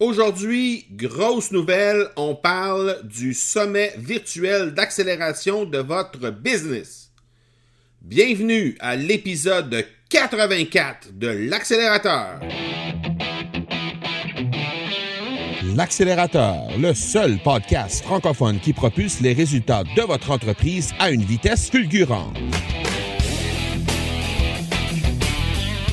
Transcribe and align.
Aujourd'hui, 0.00 0.86
grosse 0.92 1.50
nouvelle, 1.50 2.06
on 2.14 2.36
parle 2.36 3.00
du 3.02 3.34
sommet 3.34 3.92
virtuel 3.98 4.72
d'accélération 4.72 5.64
de 5.64 5.78
votre 5.78 6.30
business. 6.30 7.10
Bienvenue 8.00 8.76
à 8.78 8.94
l'épisode 8.94 9.84
84 10.08 11.08
de 11.14 11.26
l'accélérateur. 11.26 12.38
L'accélérateur, 15.74 16.68
le 16.78 16.94
seul 16.94 17.36
podcast 17.42 18.04
francophone 18.04 18.60
qui 18.60 18.72
propulse 18.72 19.20
les 19.20 19.32
résultats 19.32 19.82
de 19.96 20.02
votre 20.02 20.30
entreprise 20.30 20.92
à 21.00 21.10
une 21.10 21.24
vitesse 21.24 21.70
fulgurante. 21.70 22.38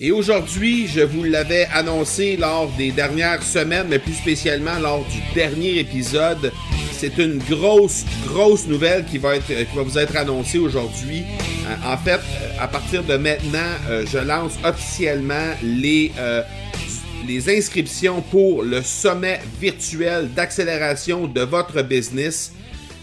et 0.00 0.10
aujourd'hui, 0.10 0.88
je 0.88 1.02
vous 1.02 1.22
l'avais 1.22 1.68
annoncé 1.72 2.36
lors 2.36 2.68
des 2.76 2.90
dernières 2.90 3.42
semaines, 3.42 3.86
mais 3.88 4.00
plus 4.00 4.14
spécialement 4.14 4.78
lors 4.80 5.04
du 5.04 5.20
dernier 5.34 5.78
épisode. 5.78 6.52
C'est 6.92 7.16
une 7.18 7.38
grosse, 7.38 8.04
grosse 8.26 8.66
nouvelle 8.66 9.04
qui 9.04 9.18
va, 9.18 9.36
être, 9.36 9.46
qui 9.46 9.76
va 9.76 9.82
vous 9.82 9.98
être 9.98 10.16
annoncée 10.16 10.58
aujourd'hui. 10.58 11.22
Euh, 11.66 11.92
en 11.92 11.96
fait, 11.96 12.20
euh, 12.20 12.56
à 12.58 12.66
partir 12.66 13.04
de 13.04 13.16
maintenant, 13.16 13.60
euh, 13.88 14.04
je 14.10 14.18
lance 14.18 14.54
officiellement 14.64 15.54
les, 15.62 16.10
les 17.26 17.56
inscriptions 17.56 18.20
pour 18.20 18.62
le 18.62 18.82
sommet 18.82 19.40
virtuel 19.60 20.28
d'accélération 20.34 21.28
de 21.28 21.42
votre 21.42 21.82
business. 21.82 22.52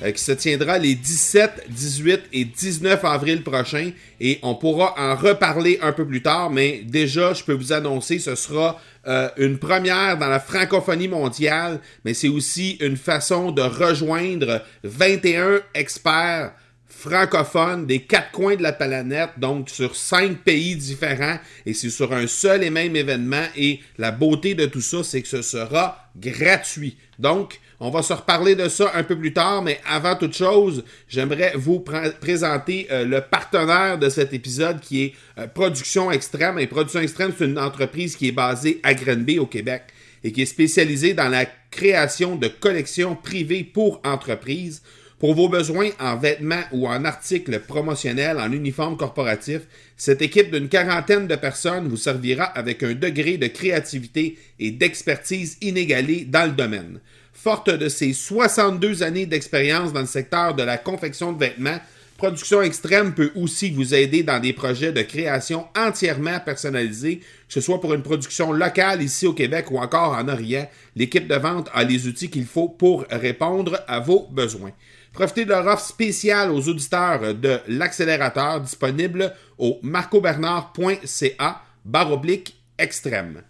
Euh, 0.04 0.12
qui 0.12 0.24
se 0.24 0.32
tiendra 0.32 0.80
les 0.80 0.96
17, 0.96 1.66
18 1.70 2.22
et 2.34 2.46
19 2.46 3.06
avril 3.06 3.44
prochains. 3.44 3.92
Et 4.20 4.40
on 4.42 4.56
pourra 4.56 4.96
en 4.98 5.16
reparler 5.16 5.78
un 5.82 5.92
peu 5.92 6.08
plus 6.08 6.24
tard, 6.24 6.50
mais 6.50 6.82
déjà, 6.86 7.34
je 7.34 7.44
peux 7.44 7.54
vous 7.54 7.72
annoncer, 7.72 8.18
ce 8.18 8.34
sera 8.36 8.80
euh, 9.08 9.30
une 9.38 9.60
première 9.60 10.18
dans 10.18 10.28
la 10.28 10.40
francophonie 10.40 11.08
mondiale, 11.08 11.80
mais 12.04 12.16
c'est 12.16 12.30
aussi 12.30 12.78
une 12.82 12.98
façon 12.98 13.52
de 13.52 13.62
rejoindre 13.62 14.64
21 14.84 15.62
experts 15.76 16.54
francophones 16.88 17.88
des 17.88 18.02
quatre 18.02 18.32
coins 18.32 18.56
de 18.56 18.64
la 18.64 18.74
planète, 18.74 19.32
donc 19.38 19.70
sur 19.70 19.96
cinq 19.96 20.38
pays 20.44 20.76
différents, 20.76 21.40
et 21.66 21.74
c'est 21.74 21.90
sur 21.90 22.14
un 22.14 22.28
seul 22.28 22.64
et 22.64 22.70
même 22.70 22.96
événement, 22.96 23.46
et 23.56 23.80
la 23.98 24.12
beauté 24.12 24.54
de 24.54 24.66
tout 24.66 24.82
ça, 24.82 25.04
c'est 25.04 25.22
que 25.22 25.28
ce 25.28 25.42
sera 25.42 26.10
gratuit. 26.16 26.98
Donc, 27.18 27.60
on 27.84 27.90
va 27.90 28.04
se 28.04 28.14
reparler 28.14 28.54
de 28.54 28.70
ça 28.70 28.92
un 28.94 29.02
peu 29.02 29.18
plus 29.18 29.34
tard, 29.34 29.64
mais 29.64 29.80
avant 29.90 30.16
toute 30.16 30.36
chose, 30.36 30.84
j'aimerais 31.08 31.54
vous 31.56 31.80
présenter 31.80 32.88
euh, 32.92 33.06
le 33.06 33.22
partenaire 33.22 33.98
de 33.98 34.08
cet 34.08 34.34
épisode 34.34 34.80
qui 34.80 35.02
est 35.02 35.14
euh, 35.40 35.48
Production 35.48 36.12
Extrême. 36.12 36.64
Production 36.68 37.00
Extrême, 37.00 37.34
c'est 37.36 37.46
une 37.46 37.58
entreprise 37.58 38.16
qui 38.16 38.28
est 38.28 38.34
basée 38.34 38.80
à 38.84 38.94
Grenby, 38.94 39.40
au 39.40 39.48
Québec, 39.48 39.82
et 40.24 40.32
qui 40.32 40.44
est 40.44 40.46
spécialisée 40.46 41.16
dans 41.16 41.28
la 41.28 41.48
création 41.72 42.36
de 42.36 42.48
collections 42.48 43.16
privées 43.16 43.64
pour 43.64 44.00
entreprises. 44.06 44.84
Pour 45.18 45.34
vos 45.34 45.50
besoins 45.50 45.90
en 46.00 46.18
vêtements 46.18 46.64
ou 46.72 46.88
en 46.88 47.04
articles 47.04 47.60
promotionnels, 47.62 48.38
en 48.40 48.52
uniforme 48.52 48.98
corporatif, 48.98 49.62
cette 49.98 50.22
équipe 50.22 50.52
d'une 50.52 50.70
quarantaine 50.70 51.28
de 51.28 51.36
personnes 51.36 51.88
vous 51.88 51.98
servira 51.98 52.44
avec 52.44 52.84
un 52.84 52.94
degré 52.94 53.38
de 53.38 53.48
créativité 53.48 54.38
et 54.60 54.70
d'expertise 54.70 55.58
inégalé 55.62 56.26
dans 56.26 56.46
le 56.46 56.52
domaine. 56.52 57.00
Forte 57.42 57.72
de 57.72 57.90
ses 57.90 58.14
62 58.14 59.02
années 59.02 59.26
d'expérience 59.26 59.92
dans 59.92 60.02
le 60.02 60.06
secteur 60.06 60.54
de 60.54 60.62
la 60.62 60.78
confection 60.78 61.34
de 61.34 61.40
vêtements, 61.40 61.80
Production 62.16 62.62
Extrême 62.62 63.16
peut 63.16 63.32
aussi 63.34 63.72
vous 63.72 63.96
aider 63.96 64.22
dans 64.22 64.40
des 64.40 64.54
projets 64.54 64.92
de 64.92 65.02
création 65.02 65.66
entièrement 65.76 66.40
personnalisés, 66.40 67.18
que 67.18 67.26
ce 67.48 67.60
soit 67.60 67.82
pour 67.82 67.96
une 67.96 68.04
production 68.04 68.52
locale 68.52 69.02
ici 69.02 69.26
au 69.26 69.34
Québec 69.34 69.72
ou 69.72 69.80
encore 69.80 70.16
en 70.16 70.28
Orient. 70.28 70.70
L'équipe 70.96 71.28
de 71.28 71.34
vente 71.34 71.68
a 71.74 71.84
les 71.84 72.06
outils 72.06 72.30
qu'il 72.30 72.46
faut 72.46 72.70
pour 72.70 73.06
répondre 73.10 73.84
à 73.88 74.00
vos 74.00 74.28
besoins. 74.30 74.74
Profitez 75.12 75.46
de 75.46 75.50
leur 75.50 75.66
offre 75.66 75.84
spéciale 75.84 76.52
aux 76.52 76.70
auditeurs 76.70 77.34
de 77.34 77.58
l'accélérateur 77.68 78.62
disponible 78.62 79.34
au 79.58 79.80
marcobernard.ca 79.82 81.62
baroblique 81.86 82.62
extrême. 82.78 83.42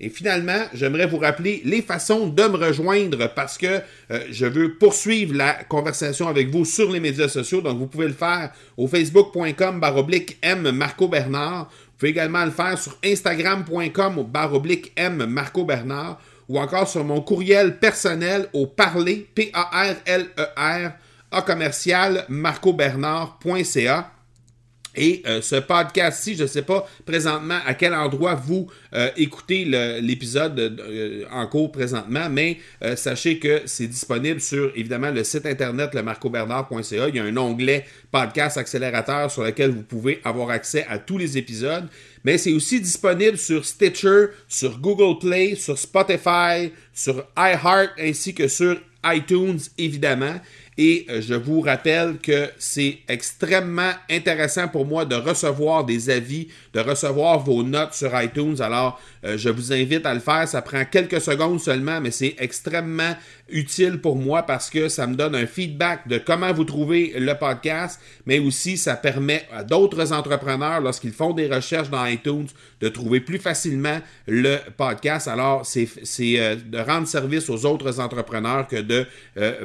Et 0.00 0.08
finalement, 0.08 0.62
j'aimerais 0.72 1.06
vous 1.06 1.18
rappeler 1.18 1.60
les 1.64 1.82
façons 1.82 2.26
de 2.26 2.42
me 2.44 2.56
rejoindre 2.56 3.32
parce 3.34 3.58
que 3.58 3.66
euh, 4.10 4.20
je 4.30 4.46
veux 4.46 4.74
poursuivre 4.74 5.36
la 5.36 5.52
conversation 5.64 6.26
avec 6.26 6.48
vous 6.48 6.64
sur 6.64 6.90
les 6.90 7.00
médias 7.00 7.28
sociaux. 7.28 7.60
Donc, 7.60 7.78
vous 7.78 7.86
pouvez 7.86 8.06
le 8.06 8.14
faire 8.14 8.50
au 8.78 8.88
facebook.com 8.88 9.78
baroblique 9.78 10.38
M 10.40 10.70
Marco 10.70 11.06
Bernard. 11.06 11.64
Vous 11.64 11.98
pouvez 11.98 12.10
également 12.10 12.46
le 12.46 12.50
faire 12.50 12.78
sur 12.78 12.96
instagram.com 13.04 14.24
baroblique 14.24 14.92
M 14.96 15.26
Marco 15.26 15.66
Bernard 15.66 16.18
ou 16.48 16.58
encore 16.58 16.88
sur 16.88 17.04
mon 17.04 17.20
courriel 17.20 17.78
personnel 17.78 18.48
au 18.54 18.66
parler, 18.66 19.28
P-A-R-L-E-R, 19.34 20.92
A 21.30 21.42
commercial 21.42 22.24
marcobernard.ca. 22.28 24.12
Et 24.96 25.22
euh, 25.26 25.40
ce 25.40 25.56
podcast-ci, 25.56 26.34
je 26.34 26.42
ne 26.42 26.48
sais 26.48 26.62
pas 26.62 26.88
présentement 27.06 27.58
à 27.64 27.74
quel 27.74 27.94
endroit 27.94 28.34
vous 28.34 28.66
euh, 28.92 29.08
écoutez 29.16 29.64
l'épisode 30.00 30.58
euh, 30.58 31.24
en 31.30 31.46
cours 31.46 31.70
présentement, 31.70 32.28
mais 32.28 32.58
sachez 32.96 33.38
que 33.38 33.62
c'est 33.66 33.86
disponible 33.86 34.40
sur 34.40 34.72
évidemment 34.74 35.10
le 35.10 35.22
site 35.22 35.46
internet 35.46 35.94
lemarcobernard.ca. 35.94 37.08
Il 37.08 37.16
y 37.16 37.18
a 37.18 37.24
un 37.24 37.36
onglet 37.36 37.84
podcast 38.10 38.56
accélérateur 38.56 39.30
sur 39.30 39.44
lequel 39.44 39.70
vous 39.70 39.82
pouvez 39.82 40.20
avoir 40.24 40.50
accès 40.50 40.84
à 40.88 40.98
tous 40.98 41.18
les 41.18 41.38
épisodes. 41.38 41.86
Mais 42.24 42.36
c'est 42.36 42.52
aussi 42.52 42.80
disponible 42.80 43.38
sur 43.38 43.64
Stitcher, 43.64 44.26
sur 44.48 44.78
Google 44.78 45.18
Play, 45.18 45.54
sur 45.54 45.78
Spotify, 45.78 46.72
sur 46.92 47.24
iHeart 47.36 47.90
ainsi 47.98 48.34
que 48.34 48.48
sur 48.48 48.76
iTunes 49.04 49.58
évidemment. 49.78 50.40
Et 50.82 51.04
euh, 51.10 51.20
je 51.20 51.34
vous 51.34 51.60
rappelle 51.60 52.16
que 52.22 52.48
c'est 52.58 53.00
extrêmement 53.06 53.90
intéressant 54.10 54.66
pour 54.66 54.86
moi 54.86 55.04
de 55.04 55.14
recevoir 55.14 55.84
des 55.84 56.08
avis, 56.08 56.48
de 56.72 56.80
recevoir 56.80 57.38
vos 57.40 57.62
notes 57.62 57.92
sur 57.92 58.18
iTunes. 58.18 58.62
Alors, 58.62 58.98
euh, 59.26 59.36
je 59.36 59.50
vous 59.50 59.74
invite 59.74 60.06
à 60.06 60.14
le 60.14 60.20
faire. 60.20 60.48
Ça 60.48 60.62
prend 60.62 60.86
quelques 60.86 61.20
secondes 61.20 61.60
seulement, 61.60 62.00
mais 62.00 62.10
c'est 62.10 62.34
extrêmement 62.38 63.14
utile 63.50 64.00
pour 64.00 64.16
moi 64.16 64.44
parce 64.44 64.70
que 64.70 64.88
ça 64.88 65.06
me 65.06 65.16
donne 65.16 65.34
un 65.34 65.46
feedback 65.46 66.08
de 66.08 66.16
comment 66.16 66.50
vous 66.54 66.64
trouvez 66.64 67.12
le 67.18 67.34
podcast, 67.34 68.00
mais 68.24 68.38
aussi 68.38 68.78
ça 68.78 68.94
permet 68.94 69.46
à 69.52 69.64
d'autres 69.64 70.14
entrepreneurs, 70.14 70.80
lorsqu'ils 70.80 71.12
font 71.12 71.34
des 71.34 71.48
recherches 71.48 71.90
dans 71.90 72.06
iTunes, 72.06 72.46
de 72.80 72.88
trouver 72.88 73.20
plus 73.20 73.38
facilement 73.38 73.98
le 74.26 74.56
podcast. 74.78 75.28
Alors, 75.28 75.66
c'est 75.66 75.90
euh, 76.38 76.56
de 76.56 76.78
rendre 76.78 77.06
service 77.06 77.50
aux 77.50 77.66
autres 77.66 78.00
entrepreneurs 78.00 78.66
que 78.66 78.76
de 78.76 79.06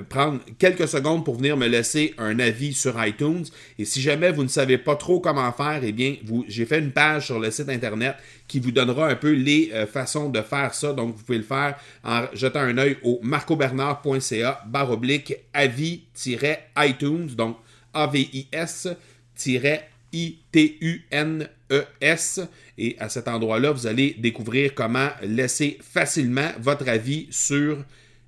prendre 0.09 0.41
quelques 0.59 0.89
secondes 0.89 1.04
pour 1.05 1.35
venir 1.35 1.55
me 1.55 1.67
laisser 1.67 2.15
un 2.17 2.39
avis 2.39 2.73
sur 2.73 2.95
iTunes. 3.05 3.45
Et 3.77 3.85
si 3.85 4.01
jamais 4.01 4.31
vous 4.31 4.41
ne 4.43 4.47
savez 4.47 4.79
pas 4.79 4.95
trop 4.95 5.19
comment 5.19 5.51
faire, 5.51 5.81
eh 5.83 5.91
bien, 5.91 6.15
j'ai 6.47 6.65
fait 6.65 6.79
une 6.79 6.91
page 6.91 7.27
sur 7.27 7.39
le 7.39 7.51
site 7.51 7.69
internet 7.69 8.15
qui 8.47 8.59
vous 8.59 8.71
donnera 8.71 9.07
un 9.07 9.15
peu 9.15 9.31
les 9.31 9.69
euh, 9.73 9.85
façons 9.85 10.29
de 10.29 10.41
faire 10.41 10.73
ça. 10.73 10.93
Donc, 10.93 11.15
vous 11.15 11.23
pouvez 11.23 11.37
le 11.37 11.43
faire 11.43 11.75
en 12.03 12.23
jetant 12.33 12.61
un 12.61 12.75
œil 12.77 12.97
au 13.03 13.19
marcobernard.ca 13.21 14.63
barre 14.65 14.89
oblique 14.91 15.35
avis-iTunes, 15.53 17.27
donc 17.35 17.57
A-V-I-S-I-T-U-N-E-S. 17.93 18.89
Et 22.77 22.95
à 22.99 23.09
cet 23.09 23.27
endroit-là, 23.27 23.71
vous 23.71 23.85
allez 23.87 24.15
découvrir 24.17 24.73
comment 24.73 25.09
laisser 25.21 25.77
facilement 25.81 26.49
votre 26.59 26.89
avis 26.89 27.27
sur 27.29 27.77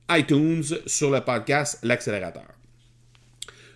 iTunes, 0.09 0.63
sur 0.85 1.11
le 1.11 1.21
podcast 1.21 1.79
L'accélérateur. 1.83 2.56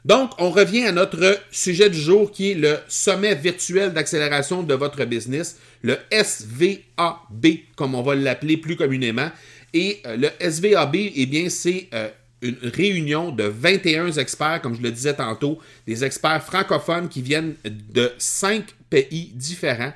Donc, 0.04 0.32
on 0.40 0.50
revient 0.50 0.86
à 0.86 0.92
notre 0.92 1.40
sujet 1.52 1.90
du 1.90 2.00
jour 2.00 2.32
qui 2.32 2.52
est 2.52 2.56
le 2.56 2.78
sommet 2.88 3.36
virtuel 3.36 3.94
d'accélération 3.94 4.64
de 4.64 4.74
votre 4.74 5.06
business, 5.06 5.60
le 5.84 5.98
SVAB, 6.12 7.46
comme 7.76 7.94
on 7.94 8.02
va 8.02 8.16
l'appeler 8.16 8.58
plus 8.58 8.76
communément. 8.76 9.30
Et 9.74 10.02
euh, 10.06 10.18
le 10.18 10.30
SVAB, 10.50 10.96
eh 10.96 11.26
bien, 11.28 11.50
c'est 11.50 11.88
euh, 11.94 12.10
une 12.42 12.58
réunion 12.64 13.32
de 13.32 13.44
21 13.44 14.12
experts, 14.14 14.62
comme 14.62 14.76
je 14.76 14.82
le 14.82 14.92
disais 14.92 15.14
tantôt, 15.14 15.60
des 15.86 16.04
experts 16.04 16.44
francophones 16.44 17.08
qui 17.08 17.22
viennent 17.22 17.54
de 17.64 18.12
cinq 18.18 18.66
pays 18.90 19.32
différents. 19.36 19.94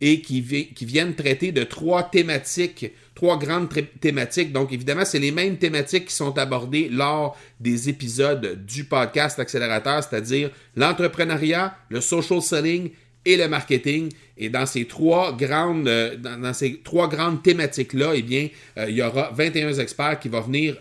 Et 0.00 0.20
qui, 0.20 0.40
viennent 0.40 1.14
traiter 1.14 1.52
de 1.52 1.62
trois 1.62 2.02
thématiques, 2.02 2.92
trois 3.14 3.38
grandes 3.38 3.68
thématiques. 4.00 4.52
Donc, 4.52 4.72
évidemment, 4.72 5.04
c'est 5.04 5.18
les 5.18 5.30
mêmes 5.30 5.56
thématiques 5.56 6.06
qui 6.06 6.14
sont 6.14 6.36
abordées 6.38 6.88
lors 6.90 7.36
des 7.60 7.88
épisodes 7.88 8.64
du 8.66 8.84
podcast 8.84 9.38
Accélérateur, 9.38 10.02
c'est-à-dire 10.02 10.50
l'entrepreneuriat, 10.76 11.74
le 11.88 12.00
social 12.00 12.42
selling 12.42 12.90
et 13.24 13.36
le 13.36 13.48
marketing. 13.48 14.10
Et 14.36 14.50
dans 14.50 14.66
ces 14.66 14.84
trois 14.84 15.34
grandes, 15.34 15.88
euh, 15.88 16.16
dans, 16.16 16.52
ces 16.52 16.80
trois 16.84 17.08
grandes 17.08 17.42
thématiques-là, 17.42 18.12
eh 18.14 18.22
bien, 18.22 18.48
euh, 18.78 18.86
il 18.88 18.96
y 18.96 19.02
aura 19.02 19.32
21 19.34 19.72
experts 19.74 20.20
qui 20.20 20.28
vont 20.28 20.42
venir, 20.42 20.76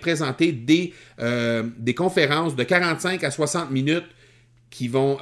présenter 0.00 0.52
des, 0.52 0.92
euh, 1.20 1.64
des 1.78 1.94
conférences 1.94 2.54
de 2.54 2.62
45 2.62 3.24
à 3.24 3.30
60 3.30 3.70
minutes 3.72 4.06
qui 4.72 4.88
vont 4.88 5.18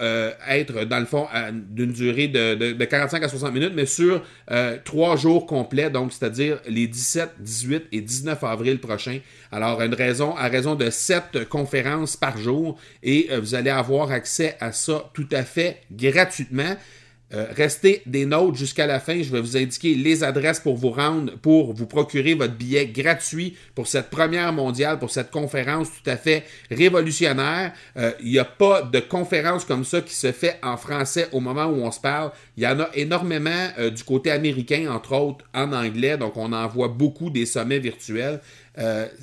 être, 0.49 0.85
dans 0.85 1.01
le 1.01 1.05
fond, 1.05 1.27
d'une 1.53 1.93
durée 1.93 2.29
de, 2.29 2.85
45 2.85 3.23
à 3.23 3.29
60 3.29 3.53
minutes, 3.53 3.73
mais 3.75 3.85
sur 3.85 4.23
trois 4.85 5.17
jours 5.17 5.47
complets, 5.47 5.91
donc 5.91 6.13
c'est-à-dire 6.13 6.61
les 6.67 6.87
17, 6.87 7.35
18 7.41 7.85
et 7.93 8.01
19 8.01 8.43
avril 8.45 8.79
prochains. 8.79 9.19
Alors, 9.53 9.83
une 9.83 9.95
raison, 9.95 10.35
à 10.37 10.49
raison 10.49 10.77
de 10.77 10.89
sept 10.89 11.49
conférences 11.49 12.17
par 12.17 12.39
jour, 12.39 12.79
et 13.03 13.29
vous 13.43 13.55
allez 13.55 13.71
avoir 13.71 14.13
accès 14.13 14.57
à 14.61 14.73
ça 14.73 15.11
tout 15.13 15.29
à 15.33 15.43
fait 15.43 15.83
gratuitement. 15.93 16.77
Euh, 17.33 17.47
restez 17.57 18.03
des 18.07 18.27
notes 18.27 18.57
jusqu'à 18.57 18.87
la 18.87 18.99
fin. 18.99 19.23
Je 19.23 19.31
vais 19.31 19.41
vous 19.41 19.57
indiquer 19.57 19.95
les 19.95 20.25
adresses 20.25 20.59
pour 20.59 20.77
vous 20.77 20.91
rendre, 20.91 21.37
pour 21.39 21.73
vous 21.73 21.87
procurer 21.87 22.35
votre 22.35 22.55
billet 22.55 22.87
gratuit 22.87 23.57
pour 23.75 23.87
cette 23.87 24.11
première 24.11 24.53
mondiale, 24.53 24.99
pour 24.99 25.11
cette 25.11 25.31
conférence 25.31 25.89
tout 25.91 26.11
à 26.11 26.17
fait 26.17 26.45
révolutionnaire. 26.71 27.73
Euh, 27.97 28.11
il 28.21 28.33
n'y 28.33 28.39
a 28.39 28.45
pas 28.45 28.83
de 28.83 28.99
conférence 28.99 29.65
comme 29.65 29.85
ça 29.85 30.01
qui 30.01 30.15
se 30.15 30.33
fait 30.33 30.59
en 30.63 30.77
français 30.77 31.29
au 31.31 31.39
moment 31.39 31.67
où 31.67 31.83
on 31.83 31.93
se 31.93 32.01
parle. 32.01 32.33
Il 32.57 32.65
y 32.65 32.67
en 32.67 32.81
a 32.81 32.89
énormément 32.95 33.69
euh, 33.79 33.91
du 33.91 34.03
côté 34.03 34.33
américain, 34.33 34.91
entre 34.91 35.13
autres 35.13 35.45
en 35.55 35.73
anglais. 35.73 36.19
Donc, 36.19 36.37
on 36.37 36.53
en 36.53 36.67
voit 36.67 36.89
beaucoup 36.89 37.31
des 37.31 37.47
sommets 37.47 37.79
virtuels. 37.79 38.41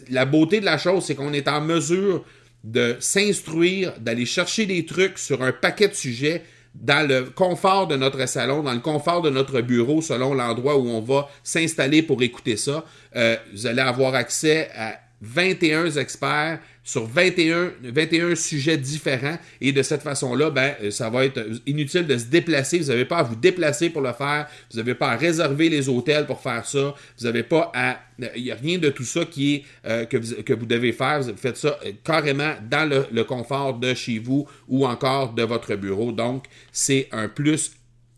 la 0.10 0.26
beauté 0.26 0.60
de 0.60 0.66
la 0.66 0.78
chose, 0.78 1.04
c'est 1.06 1.16
qu'on 1.16 1.34
est 1.34 1.48
en 1.48 1.62
mesure 1.62 2.24
de 2.64 2.96
s'instruire, 3.00 3.94
d'aller 4.00 4.26
chercher 4.26 4.66
des 4.66 4.86
trucs 4.86 5.18
sur 5.18 5.42
un 5.42 5.52
paquet 5.52 5.88
de 5.88 5.94
sujets 5.94 6.44
dans 6.82 7.08
le 7.08 7.24
confort 7.24 7.88
de 7.88 7.96
notre 7.96 8.28
salon, 8.28 8.64
dans 8.64 8.74
le 8.74 8.80
confort 8.80 9.22
de 9.22 9.30
notre 9.30 9.62
bureau, 9.62 10.02
selon 10.02 10.34
l'endroit 10.34 10.78
où 10.78 10.88
on 10.88 11.02
va 11.02 11.28
s'installer 11.44 12.02
pour 12.02 12.22
écouter 12.22 12.58
ça. 12.58 12.84
Euh, 13.16 13.36
vous 13.54 13.66
allez 13.66 13.82
avoir 13.82 14.16
accès 14.16 14.70
à 14.76 15.00
21 15.22 15.92
experts 15.92 16.60
sur 16.84 17.06
21, 17.06 17.74
21 17.84 18.36
sujets 18.36 18.78
différents. 18.78 19.38
Et 19.60 19.74
de 19.74 19.82
cette 19.82 20.02
façon-là, 20.02 20.50
ben, 20.50 20.74
euh, 20.82 20.92
ça 20.92 21.10
va 21.10 21.26
être 21.26 21.46
inutile 21.66 22.08
de 22.08 22.18
se 22.18 22.26
déplacer. 22.26 22.80
Vous 22.80 22.88
n'avez 22.88 23.04
pas 23.04 23.18
à 23.18 23.24
vous 23.24 23.36
déplacer 23.36 23.90
pour 23.90 24.02
le 24.02 24.14
faire. 24.14 24.48
Vous 24.72 24.78
n'avez 24.78 24.96
pas 24.96 25.10
à 25.12 25.18
réserver 25.18 25.68
les 25.68 25.90
hôtels 25.90 26.26
pour 26.26 26.42
faire 26.42 26.66
ça. 26.66 26.96
Vous 27.20 27.26
n'avez 27.26 27.44
pas 27.44 27.72
à... 27.76 28.00
Il 28.36 28.44
n'y 28.44 28.52
a 28.52 28.56
rien 28.56 28.78
de 28.78 28.90
tout 28.90 29.04
ça 29.04 29.26
qui 29.26 29.66
euh, 29.86 30.06
que, 30.06 30.18
vous, 30.18 30.42
que, 30.44 30.54
vous, 30.54 30.66
devez 30.66 30.94
faire. 30.94 31.22
Vous 31.22 31.36
faites 31.36 31.58
ça 31.58 31.78
euh, 31.86 31.92
carrément 32.04 32.54
dans 32.70 32.90
le, 32.90 33.06
le 33.12 33.24
confort 33.26 33.74
de 33.78 33.94
chez 33.94 34.20
vous 34.20 34.48
ou 34.68 34.88
encore 34.88 35.34
de 35.34 35.44
votre 35.44 35.76
bureau. 35.76 36.12
Donc, 36.14 36.46
c'est 36.72 37.10
un 37.12 37.28
plus 37.28 37.72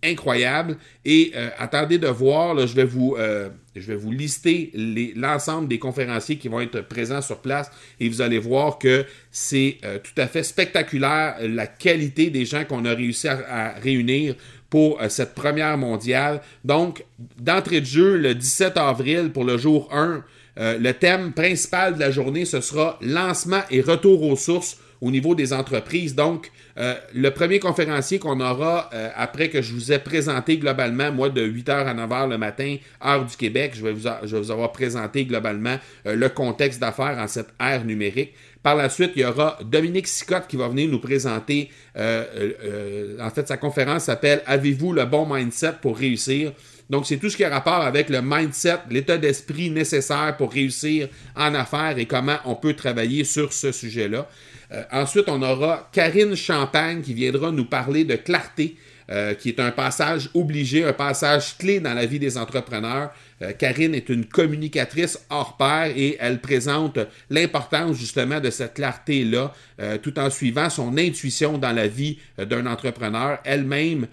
incroyable. 0.04 0.78
Et 1.06 1.32
euh, 1.36 1.50
attendez 1.58 1.98
de 1.98 2.08
voir, 2.08 2.54
là, 2.54 2.66
je, 2.66 2.74
vais 2.74 2.86
vous, 2.86 3.16
euh, 3.18 3.50
je 3.76 3.86
vais 3.88 3.96
vous 3.96 4.12
lister 4.12 4.72
l'ensemble 5.16 5.68
des 5.68 5.80
conférenciers 5.80 6.38
qui 6.38 6.48
vont 6.48 6.62
être 6.62 6.82
présents 6.82 7.22
sur 7.22 7.40
place 7.40 7.72
et 8.00 8.10
vous 8.10 8.22
allez 8.22 8.40
voir 8.40 8.80
que 8.80 9.06
c'est 9.32 9.78
euh, 9.84 10.00
tout 10.00 10.20
à 10.20 10.28
fait 10.28 10.44
spectaculaire 10.44 11.36
la 11.42 11.68
qualité 11.68 12.30
des 12.30 12.46
gens 12.46 12.66
qu'on 12.66 12.86
a 12.86 12.94
réussi 12.94 13.28
à, 13.28 13.76
réunir 13.82 14.36
pour 14.70 15.00
cette 15.10 15.34
première 15.34 15.78
mondiale. 15.78 16.42
Donc, 16.64 17.04
d'entrée 17.40 17.82
de 17.82 17.86
jeu, 17.86 18.18
le 18.18 18.36
17 18.36 18.78
avril 18.78 19.32
pour 19.32 19.44
le 19.44 19.58
jour 19.58 19.90
1, 19.92 20.24
le 20.58 20.92
thème 20.92 21.34
principal 21.34 21.96
de 21.96 22.00
la 22.00 22.12
journée, 22.12 22.46
ce 22.46 22.62
sera 22.62 23.00
lancement 23.02 23.62
et 23.72 23.82
retour 23.82 24.22
aux 24.22 24.36
sources 24.36 24.78
au 25.02 25.12
niveau 25.12 25.36
des 25.36 25.54
entreprises. 25.54 26.16
Donc, 26.16 26.52
euh, 26.78 26.96
le 27.14 27.32
premier 27.32 27.60
conférencier 27.60 28.20
qu'on 28.20 28.40
aura 28.40 28.90
euh, 28.94 29.10
après 29.16 29.50
que 29.50 29.62
je 29.62 29.74
vous 29.74 29.92
ai 29.92 30.00
présenté 30.00 30.58
globalement, 30.58 31.12
moi, 31.12 31.30
de 31.30 31.46
8h 31.46 31.72
à 31.72 31.94
9h 31.94 32.30
le 32.30 32.38
matin, 32.38 32.78
heure 33.06 33.26
du 33.26 33.36
Québec, 33.36 33.74
je 33.76 33.84
vais 33.84 33.94
vous, 33.94 34.52
avoir 34.52 34.72
présenté 34.72 35.26
globalement 35.26 35.78
euh, 36.06 36.16
le 36.16 36.30
contexte 36.30 36.80
d'affaires 36.80 37.18
en 37.18 37.28
cette 37.28 37.50
ère 37.60 37.86
numérique. 37.86 38.34
Par 38.62 38.76
la 38.76 38.90
suite, 38.90 39.12
il 39.16 39.22
y 39.22 39.26
aura 39.26 39.58
Dominique 39.64 40.08
Sicotte 40.08 40.48
qui 40.48 40.58
va 40.58 40.68
venir 40.68 40.90
nous 40.90 41.00
présenter, 41.00 41.70
en 41.96 43.30
fait, 43.30 43.48
sa 43.48 43.56
conférence 43.56 44.04
s'appelle 44.04 44.42
Avez-vous 44.46 44.92
le 44.92 45.06
bon 45.06 45.26
mindset 45.34 45.76
pour 45.82 45.98
réussir? 45.98 46.52
Donc, 46.90 47.06
c'est 47.06 47.18
tout 47.18 47.30
ce 47.30 47.38
qui 47.38 47.46
a 47.46 47.50
rapport 47.50 47.82
avec 47.82 48.10
le 48.10 48.22
mindset, 48.22 48.80
l'état 48.90 49.18
d'esprit 49.18 49.70
nécessaire 49.70 50.36
pour 50.38 50.52
réussir 50.52 51.08
en 51.38 51.54
affaires 51.54 51.98
et 51.98 52.06
comment 52.06 52.38
on 52.44 52.56
peut 52.56 52.74
travailler 52.74 53.24
sur 53.24 53.54
ce 53.54 53.72
sujet-là. 53.72 54.28
Euh, 54.72 54.84
ensuite, 54.92 55.30
on 55.30 55.42
aura 55.42 55.90
Karine 55.92 56.36
Champagne 56.36 57.02
qui 57.02 57.14
viendra 57.14 57.52
nous 57.52 57.66
parler 57.66 58.04
de 58.06 58.16
clarté, 58.16 58.76
euh, 59.12 59.34
qui 59.34 59.50
est 59.50 59.60
un 59.60 59.72
passage 59.72 60.30
obligé, 60.36 60.84
un 60.84 60.94
passage 60.94 61.58
clé 61.58 61.80
dans 61.80 61.96
la 61.96 62.06
vie 62.06 62.20
des 62.20 62.38
entrepreneurs. 62.38 63.12
Euh, 63.42 63.54
Karine 63.58 63.96
est 63.96 64.08
une 64.08 64.26
communicatrice 64.26 65.26
hors 65.32 65.58
pair 65.58 65.92
et 65.96 66.18
elle 66.20 66.40
présente 66.40 67.00
l'importance 67.32 67.98
justement 67.98 68.40
de 68.40 68.52
cette 68.52 68.76
clarté-là, 68.76 69.52
euh, 69.82 69.98
tout 69.98 70.20
en 70.20 70.30
suivant 70.30 70.70
son 70.70 70.96
intuition 70.96 71.58
dans 71.58 71.72
la 71.72 71.88
vie 71.88 72.20
d'un 72.38 72.68
entrepreneur. 72.68 73.40
Elle-même, 73.46 74.06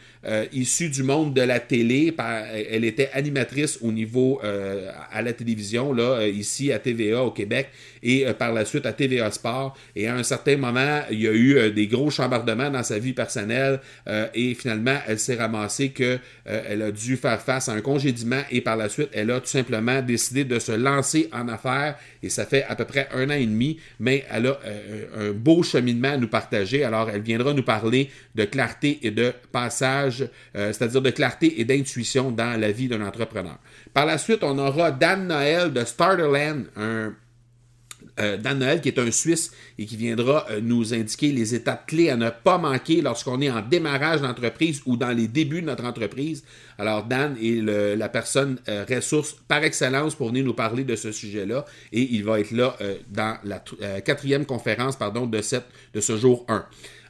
issue 0.52 0.88
du 0.88 1.02
monde 1.02 1.34
de 1.34 1.42
la 1.42 1.60
télé, 1.60 2.12
elle 2.70 2.84
était 2.84 3.10
animatrice 3.12 3.78
au 3.80 3.92
niveau 3.92 4.40
à 4.42 5.22
la 5.22 5.32
télévision, 5.32 5.92
là, 5.92 6.26
ici 6.26 6.72
à 6.72 6.80
TVA 6.80 7.22
au 7.22 7.30
Québec, 7.30 7.68
et 8.02 8.26
par 8.36 8.52
la 8.52 8.64
suite 8.64 8.86
à 8.86 8.92
TVA 8.92 9.30
Sport. 9.30 9.76
Et 9.94 10.08
à 10.08 10.16
un 10.16 10.24
certain 10.24 10.56
moment, 10.56 11.02
il 11.12 11.20
y 11.20 11.28
a 11.28 11.32
eu 11.32 11.70
des 11.70 11.86
gros 11.86 12.10
chambardements 12.10 12.70
dans 12.70 12.82
sa 12.82 12.98
vie 12.98 13.12
personnelle 13.12 13.80
et 14.34 14.54
finalement, 14.54 14.85
elle 15.06 15.18
s'est 15.18 15.36
ramassée 15.36 15.90
qu'elle 15.90 16.82
a 16.82 16.90
dû 16.90 17.16
faire 17.16 17.40
face 17.40 17.68
à 17.68 17.72
un 17.72 17.80
congédiement 17.80 18.42
et 18.50 18.60
par 18.60 18.76
la 18.76 18.88
suite, 18.88 19.08
elle 19.12 19.30
a 19.30 19.40
tout 19.40 19.46
simplement 19.46 20.02
décidé 20.02 20.44
de 20.44 20.58
se 20.58 20.72
lancer 20.72 21.28
en 21.32 21.48
affaires 21.48 21.96
et 22.22 22.28
ça 22.28 22.44
fait 22.44 22.64
à 22.64 22.74
peu 22.76 22.84
près 22.84 23.08
un 23.14 23.30
an 23.30 23.34
et 23.34 23.46
demi, 23.46 23.78
mais 24.00 24.24
elle 24.30 24.46
a 24.46 24.58
euh, 24.64 25.30
un 25.30 25.32
beau 25.32 25.62
cheminement 25.62 26.12
à 26.12 26.16
nous 26.16 26.28
partager. 26.28 26.84
Alors, 26.84 27.10
elle 27.10 27.22
viendra 27.22 27.52
nous 27.52 27.62
parler 27.62 28.10
de 28.34 28.44
clarté 28.44 28.98
et 29.02 29.10
de 29.10 29.32
passage, 29.52 30.28
euh, 30.56 30.72
c'est-à-dire 30.72 31.02
de 31.02 31.10
clarté 31.10 31.60
et 31.60 31.64
d'intuition 31.64 32.30
dans 32.30 32.58
la 32.58 32.72
vie 32.72 32.88
d'un 32.88 33.04
entrepreneur. 33.06 33.58
Par 33.92 34.06
la 34.06 34.18
suite, 34.18 34.42
on 34.42 34.58
aura 34.58 34.90
Dan 34.90 35.28
Noël 35.28 35.72
de 35.72 35.84
Starterland, 35.84 36.66
un 36.76 37.14
euh, 38.18 38.38
Dan 38.38 38.60
Noël, 38.60 38.80
qui 38.80 38.88
est 38.88 38.98
un 38.98 39.10
Suisse 39.10 39.52
et 39.78 39.84
qui 39.84 39.96
viendra 39.96 40.46
euh, 40.50 40.60
nous 40.62 40.94
indiquer 40.94 41.32
les 41.32 41.54
étapes 41.54 41.86
clés 41.86 42.08
à 42.08 42.16
ne 42.16 42.30
pas 42.30 42.56
manquer 42.56 43.02
lorsqu'on 43.02 43.42
est 43.42 43.50
en 43.50 43.60
démarrage 43.60 44.22
d'entreprise 44.22 44.80
ou 44.86 44.96
dans 44.96 45.10
les 45.10 45.28
débuts 45.28 45.60
de 45.60 45.66
notre 45.66 45.84
entreprise. 45.84 46.42
Alors, 46.78 47.04
Dan 47.04 47.36
est 47.42 47.62
la 47.96 48.08
personne 48.08 48.58
euh, 48.68 48.84
ressource 48.88 49.36
par 49.46 49.62
excellence 49.64 50.14
pour 50.14 50.28
venir 50.28 50.44
nous 50.44 50.54
parler 50.54 50.84
de 50.84 50.96
ce 50.96 51.12
sujet-là 51.12 51.66
et 51.92 52.00
il 52.00 52.24
va 52.24 52.40
être 52.40 52.52
là 52.52 52.76
dans 53.10 53.36
la 53.44 53.60
quatrième 54.00 54.46
conférence 54.46 54.96
pardon, 54.96 55.26
de, 55.26 55.40
cette, 55.42 55.66
de 55.94 56.00
ce 56.00 56.16
jour 56.16 56.44
1. 56.48 56.64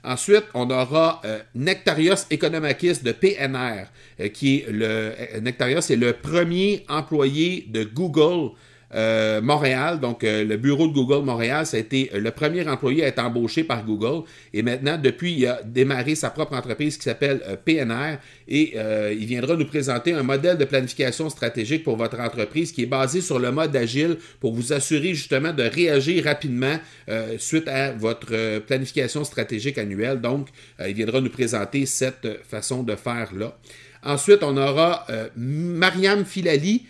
Ensuite, 0.04 0.44
on 0.54 0.70
aura 0.70 1.20
Nectarios 1.54 2.26
Economakis 2.30 3.02
de 3.02 3.12
PNR, 3.12 3.86
qui 4.32 4.58
est 4.58 4.66
le 4.70 5.40
Nectarios 5.40 5.80
est 5.80 5.96
le 5.96 6.12
premier 6.12 6.84
employé 6.88 7.66
de 7.68 7.82
Google 7.82 8.52
euh, 8.94 9.40
Montréal, 9.40 9.98
donc 9.98 10.22
euh, 10.22 10.44
le 10.44 10.56
bureau 10.56 10.86
de 10.86 10.92
Google 10.92 11.24
Montréal, 11.24 11.66
ça 11.66 11.76
a 11.76 11.80
été 11.80 12.08
euh, 12.14 12.20
le 12.20 12.30
premier 12.30 12.68
employé 12.68 13.02
à 13.02 13.08
être 13.08 13.18
embauché 13.18 13.64
par 13.64 13.84
Google. 13.84 14.24
Et 14.54 14.62
maintenant, 14.62 14.96
depuis, 14.96 15.32
il 15.32 15.46
a 15.46 15.60
démarré 15.64 16.14
sa 16.14 16.30
propre 16.30 16.54
entreprise 16.54 16.96
qui 16.96 17.02
s'appelle 17.02 17.40
PNR 17.64 18.18
et 18.48 18.76
il 19.12 19.26
viendra 19.26 19.56
nous 19.56 19.66
présenter 19.66 20.12
un 20.12 20.22
modèle 20.22 20.56
de 20.56 20.64
planification 20.64 21.28
stratégique 21.28 21.82
pour 21.82 21.96
votre 21.96 22.18
entreprise 22.20 22.72
qui 22.72 22.82
est 22.84 22.86
basé 22.86 23.20
sur 23.20 23.38
le 23.38 23.50
mode 23.50 23.74
agile 23.74 24.18
pour 24.40 24.54
vous 24.54 24.72
assurer 24.72 25.14
justement 25.14 25.52
de 25.52 25.64
réagir 25.64 26.24
rapidement 26.24 26.78
suite 27.38 27.68
à 27.68 27.92
votre 27.92 28.60
planification 28.60 29.24
stratégique 29.24 29.78
annuelle. 29.78 30.20
Donc, 30.20 30.48
il 30.86 30.94
viendra 30.94 31.20
nous 31.20 31.30
présenter 31.30 31.86
cette 31.86 32.44
façon 32.48 32.82
de 32.82 32.94
faire 32.94 33.30
là. 33.34 33.56
Ensuite, 34.02 34.42
on 34.42 34.56
aura 34.56 35.06
Mariam 35.36 36.24
Filali 36.24 36.86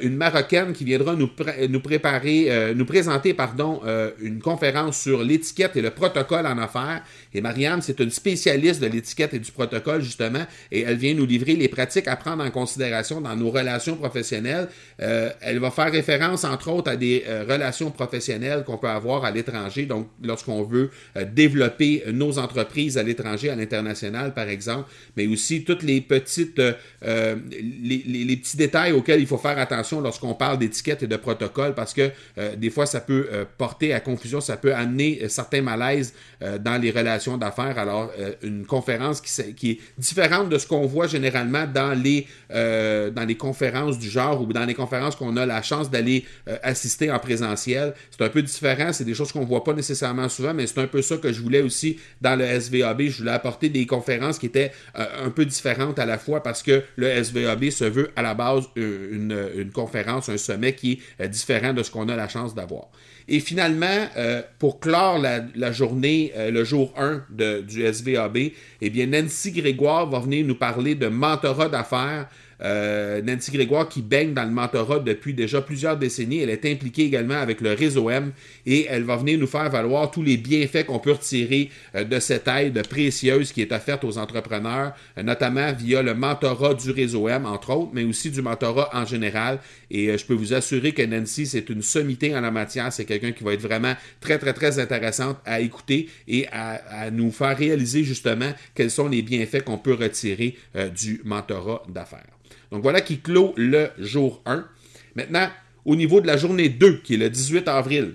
une 0.00 0.16
Marocaine 0.16 0.72
qui 0.72 0.84
viendra 0.84 1.14
nous, 1.14 1.30
nous 1.68 1.80
préparer, 1.80 2.74
nous 2.74 2.84
présenter 2.84 3.34
pardon, 3.34 3.80
une 4.20 4.40
conférence 4.40 5.00
sur 5.00 5.22
l'étiquette 5.22 5.76
et 5.76 5.82
le 5.82 5.90
protocole 5.90 6.46
en 6.46 6.58
affaires. 6.58 7.02
Et 7.34 7.40
Marianne, 7.40 7.82
c'est 7.82 8.00
une 8.00 8.10
spécialiste 8.10 8.80
de 8.80 8.86
l'étiquette 8.86 9.34
et 9.34 9.38
du 9.38 9.52
protocole, 9.52 10.02
justement, 10.02 10.44
et 10.72 10.82
elle 10.82 10.96
vient 10.96 11.14
nous 11.14 11.26
livrer 11.26 11.54
les 11.54 11.68
pratiques 11.68 12.08
à 12.08 12.16
prendre 12.16 12.44
en 12.44 12.50
considération 12.50 13.20
dans 13.20 13.36
nos 13.36 13.50
relations 13.50 13.96
professionnelles. 13.96 14.68
elle 14.98 15.58
va 15.58 15.70
faire 15.70 15.90
référence, 15.92 16.44
entre 16.44 16.70
autres, 16.70 16.90
à 16.90 16.96
des 16.96 17.24
relations 17.48 17.90
professionnelles 17.90 18.64
qu'on 18.64 18.78
peut 18.78 18.88
avoir 18.88 19.24
à 19.24 19.30
l'étranger, 19.30 19.86
donc 19.86 20.08
lorsqu'on 20.22 20.62
veut 20.62 20.90
développer 21.34 22.04
nos 22.12 22.38
entreprises 22.38 22.98
à 22.98 23.02
l'étranger, 23.02 23.50
à 23.50 23.56
l'international, 23.56 24.34
par 24.34 24.48
exemple, 24.48 24.90
mais 25.16 25.26
aussi 25.26 25.64
toutes 25.64 25.82
les 25.82 26.00
petites, 26.00 26.58
euh, 26.58 26.72
euh, 27.04 27.36
les, 27.82 28.36
petits 28.36 28.56
détails 28.56 28.92
auxquels 28.92 29.20
il 29.20 29.26
faut 29.26 29.38
faire 29.38 29.58
attention 29.58 30.00
lorsqu'on 30.00 30.34
parle 30.34 30.58
d'étiquette 30.58 31.02
et 31.02 31.06
de 31.06 31.16
protocole, 31.16 31.74
parce 31.74 31.94
que 31.94 32.10
euh, 32.38 32.56
des 32.56 32.70
fois, 32.70 32.86
ça 32.86 33.00
peut 33.00 33.28
porter 33.56 33.92
à 33.92 34.00
confusion, 34.00 34.40
ça 34.40 34.56
peut 34.56 34.74
amener 34.74 35.28
certains 35.28 35.62
malaises 35.62 36.14
dans 36.40 36.80
les 36.80 36.90
relations 36.90 37.17
d'affaires. 37.38 37.78
Alors, 37.78 38.10
une 38.42 38.66
conférence 38.66 39.20
qui, 39.20 39.70
est 39.70 39.78
différente 39.98 40.48
de 40.48 40.58
ce 40.58 40.66
qu'on 40.66 40.86
voit 40.86 41.06
généralement 41.06 41.66
dans 41.66 41.92
les, 41.92 42.26
dans 42.50 43.26
les 43.26 43.36
conférences 43.36 43.98
du 43.98 44.08
genre 44.08 44.42
ou 44.42 44.52
dans 44.52 44.64
les 44.64 44.74
conférences 44.74 45.16
qu'on 45.16 45.36
a 45.36 45.46
la 45.46 45.62
chance 45.62 45.90
d'aller 45.90 46.24
assister 46.62 47.10
en 47.10 47.18
présentiel. 47.18 47.94
C'est 48.10 48.24
un 48.24 48.28
peu 48.28 48.42
différent, 48.42 48.92
c'est 48.92 49.04
des 49.04 49.14
choses 49.14 49.32
qu'on 49.32 49.40
ne 49.40 49.46
voit 49.46 49.64
pas 49.64 49.72
nécessairement 49.72 50.28
souvent, 50.28 50.54
mais 50.54 50.66
c'est 50.66 50.80
un 50.80 50.86
peu 50.86 51.02
ça 51.02 51.16
que 51.16 51.32
je 51.32 51.40
voulais 51.40 51.62
aussi 51.62 51.98
dans 52.20 52.36
le 52.36 52.44
SVAB. 52.60 53.02
Je 53.02 53.18
voulais 53.18 53.32
apporter 53.32 53.68
des 53.68 53.86
conférences 53.86 54.38
qui 54.38 54.46
étaient 54.46 54.72
un 54.94 55.30
peu 55.30 55.44
différentes 55.44 55.98
à 55.98 56.06
la 56.06 56.18
fois 56.18 56.42
parce 56.42 56.62
que 56.62 56.82
le 56.96 57.22
SVAB 57.22 57.70
se 57.70 57.84
veut 57.84 58.10
à 58.16 58.22
la 58.22 58.34
base 58.34 58.64
euh, 58.76 59.62
une, 59.62 59.70
conférence, 59.70 60.28
un 60.28 60.36
sommet 60.36 60.74
qui 60.74 60.92
est 60.92 61.24
euh, 61.24 61.28
différent 61.28 61.72
de 61.72 61.82
ce 61.82 61.90
qu'on 61.90 62.08
a 62.08 62.16
la 62.16 62.28
chance 62.28 62.54
d'avoir. 62.54 62.88
Et 63.28 63.40
finalement, 63.40 64.06
euh, 64.16 64.42
pour 64.58 64.80
clore 64.80 65.18
la, 65.18 65.72
journée, 65.72 66.32
le 66.36 66.64
jour 66.64 66.94
1 66.96 67.07
du 67.30 67.92
SVAB, 67.92 68.36
eh 68.80 68.90
bien, 68.90 69.06
Nancy 69.06 69.52
Grégoire 69.52 70.08
va 70.08 70.20
venir 70.20 70.44
nous 70.46 70.54
parler 70.54 70.94
de 70.94 71.08
mentorat 71.08 71.68
d'affaires 71.68 72.28
euh, 72.62 73.22
Nancy 73.22 73.50
Grégoire 73.52 73.88
qui 73.88 74.02
baigne 74.02 74.34
dans 74.34 74.44
le 74.44 74.50
mentorat 74.50 74.98
depuis 74.98 75.34
déjà 75.34 75.62
plusieurs 75.62 75.96
décennies. 75.96 76.40
Elle 76.40 76.50
est 76.50 76.64
impliquée 76.64 77.04
également 77.04 77.34
avec 77.34 77.60
le 77.60 77.72
réseau 77.72 78.10
M 78.10 78.32
et 78.66 78.86
elle 78.88 79.04
va 79.04 79.16
venir 79.16 79.38
nous 79.38 79.46
faire 79.46 79.70
valoir 79.70 80.10
tous 80.10 80.22
les 80.22 80.36
bienfaits 80.36 80.84
qu'on 80.86 80.98
peut 80.98 81.12
retirer 81.12 81.70
euh, 81.94 82.04
de 82.04 82.18
cette 82.18 82.48
aide 82.48 82.86
précieuse 82.88 83.52
qui 83.52 83.62
est 83.62 83.72
offerte 83.72 84.04
aux 84.04 84.18
entrepreneurs, 84.18 84.92
euh, 85.16 85.22
notamment 85.22 85.72
via 85.72 86.02
le 86.02 86.14
mentorat 86.14 86.74
du 86.74 86.90
réseau 86.90 87.28
M, 87.28 87.46
entre 87.46 87.70
autres, 87.70 87.90
mais 87.92 88.04
aussi 88.04 88.30
du 88.30 88.42
mentorat 88.42 88.90
en 88.92 89.04
général. 89.04 89.60
Et 89.90 90.16
je 90.16 90.24
peux 90.24 90.34
vous 90.34 90.52
assurer 90.52 90.92
que 90.92 91.02
Nancy, 91.02 91.46
c'est 91.46 91.68
une 91.70 91.82
sommité 91.82 92.34
en 92.36 92.40
la 92.40 92.50
matière. 92.50 92.92
C'est 92.92 93.04
quelqu'un 93.04 93.32
qui 93.32 93.44
va 93.44 93.54
être 93.54 93.62
vraiment 93.62 93.94
très, 94.20 94.38
très, 94.38 94.52
très 94.52 94.78
intéressante 94.78 95.38
à 95.44 95.60
écouter 95.60 96.08
et 96.26 96.46
à, 96.52 97.10
nous 97.10 97.30
faire 97.30 97.56
réaliser 97.56 98.04
justement 98.04 98.52
quels 98.74 98.90
sont 98.90 99.08
les 99.08 99.22
bienfaits 99.22 99.62
qu'on 99.64 99.78
peut 99.78 99.94
retirer 99.94 100.56
du 100.94 101.22
mentorat 101.24 101.82
d'affaires. 101.88 102.38
Donc 102.70 102.82
voilà 102.82 103.00
qui 103.00 103.20
clôt 103.20 103.54
le 103.56 103.90
jour 103.98 104.42
1. 104.46 104.66
Maintenant, 105.14 105.48
au 105.84 105.96
niveau 105.96 106.20
de 106.20 106.26
la 106.26 106.36
journée 106.36 106.68
2, 106.68 106.98
qui 106.98 107.14
est 107.14 107.18
le 107.18 107.30
18 107.30 107.68
avril, 107.68 108.14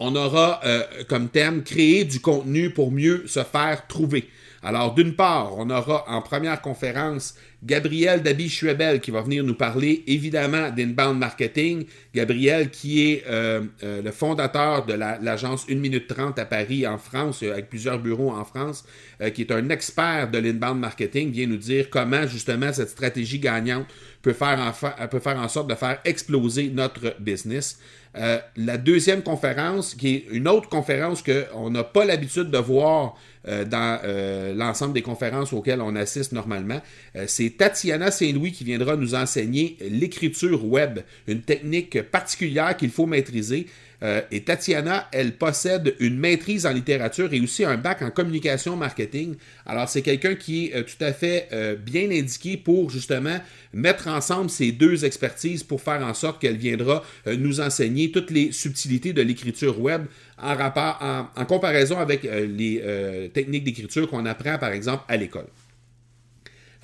on 0.00 0.16
aura 0.16 0.60
euh, 0.64 0.82
comme 1.08 1.28
thème 1.28 1.62
créer 1.62 2.04
du 2.04 2.20
contenu 2.20 2.70
pour 2.70 2.90
mieux 2.90 3.24
se 3.26 3.42
faire 3.44 3.86
trouver. 3.86 4.28
Alors, 4.64 4.94
d'une 4.94 5.14
part, 5.14 5.58
on 5.58 5.68
aura 5.68 6.04
en 6.08 6.22
première 6.22 6.62
conférence 6.62 7.34
Gabriel 7.62 8.22
Dabi-Schwebel 8.22 9.00
qui 9.00 9.10
va 9.10 9.20
venir 9.20 9.44
nous 9.44 9.54
parler 9.54 10.02
évidemment 10.06 10.70
d'inbound 10.70 11.18
marketing. 11.18 11.84
Gabriel 12.14 12.70
qui 12.70 13.10
est 13.10 13.24
euh, 13.28 13.62
euh, 13.82 14.00
le 14.00 14.10
fondateur 14.10 14.86
de 14.86 14.94
l'agence 14.94 15.66
1 15.70 15.74
minute 15.74 16.06
30 16.08 16.38
à 16.38 16.46
Paris 16.46 16.86
en 16.86 16.96
France, 16.96 17.42
avec 17.42 17.68
plusieurs 17.68 17.98
bureaux 17.98 18.30
en 18.30 18.44
France, 18.44 18.84
qui 19.34 19.42
est 19.42 19.52
un 19.52 19.68
expert 19.68 20.30
de 20.30 20.38
l'inbound 20.38 20.80
marketing, 20.80 21.30
vient 21.30 21.46
nous 21.46 21.56
dire 21.56 21.88
comment 21.90 22.26
justement 22.26 22.72
cette 22.72 22.90
stratégie 22.90 23.38
gagnante 23.38 23.86
peut 24.22 24.32
faire 24.32 24.58
en 25.38 25.48
sorte 25.48 25.68
de 25.68 25.74
faire 25.74 26.00
exploser 26.04 26.70
notre 26.70 27.14
business. 27.20 27.78
Euh, 28.16 28.38
la 28.56 28.78
deuxième 28.78 29.22
conférence, 29.22 29.94
qui 29.94 30.14
est 30.14 30.26
une 30.30 30.46
autre 30.46 30.68
conférence 30.68 31.22
qu'on 31.22 31.70
n'a 31.70 31.82
pas 31.82 32.04
l'habitude 32.04 32.50
de 32.50 32.58
voir 32.58 33.16
euh, 33.48 33.64
dans 33.64 33.98
euh, 34.04 34.54
l'ensemble 34.54 34.92
des 34.92 35.02
conférences 35.02 35.52
auxquelles 35.52 35.80
on 35.80 35.96
assiste 35.96 36.32
normalement, 36.32 36.80
c'est 37.26 37.56
Tatiana 37.56 38.10
Saint-Louis 38.10 38.52
qui 38.52 38.64
viendra 38.64 38.96
nous 38.96 39.14
enseigner 39.14 39.76
l'écriture 39.80 40.64
web, 40.64 41.00
une 41.26 41.42
technique 41.42 42.02
particulière 42.02 42.76
qu'il 42.76 42.90
faut 42.90 43.06
maîtriser. 43.06 43.66
Euh, 44.04 44.20
et 44.30 44.42
Tatiana, 44.42 45.08
elle 45.12 45.32
possède 45.32 45.94
une 45.98 46.18
maîtrise 46.18 46.66
en 46.66 46.72
littérature 46.72 47.32
et 47.32 47.40
aussi 47.40 47.64
un 47.64 47.78
bac 47.78 48.02
en 48.02 48.10
communication 48.10 48.76
marketing. 48.76 49.36
Alors, 49.64 49.88
c'est 49.88 50.02
quelqu'un 50.02 50.34
qui 50.34 50.66
est 50.66 50.76
euh, 50.76 50.82
tout 50.82 51.02
à 51.02 51.12
fait 51.12 51.48
euh, 51.52 51.74
bien 51.74 52.10
indiqué 52.10 52.58
pour 52.58 52.90
justement 52.90 53.38
mettre 53.72 54.08
ensemble 54.08 54.50
ces 54.50 54.72
deux 54.72 55.06
expertises 55.06 55.62
pour 55.62 55.80
faire 55.80 56.02
en 56.02 56.12
sorte 56.12 56.40
qu'elle 56.40 56.56
viendra 56.56 57.02
nous 57.26 57.60
enseigner 57.60 58.12
toutes 58.12 58.30
les 58.30 58.52
subtilités 58.52 59.12
de 59.12 59.22
l'écriture 59.22 59.80
web 59.80 60.04
en, 60.40 61.26
en 61.34 61.44
comparaison 61.44 61.98
avec 61.98 62.22
les 62.22 63.30
techniques 63.32 63.64
d'écriture 63.64 64.08
qu'on 64.08 64.26
apprend, 64.26 64.58
par 64.58 64.70
exemple, 64.70 65.02
à 65.08 65.16
l'école. 65.16 65.46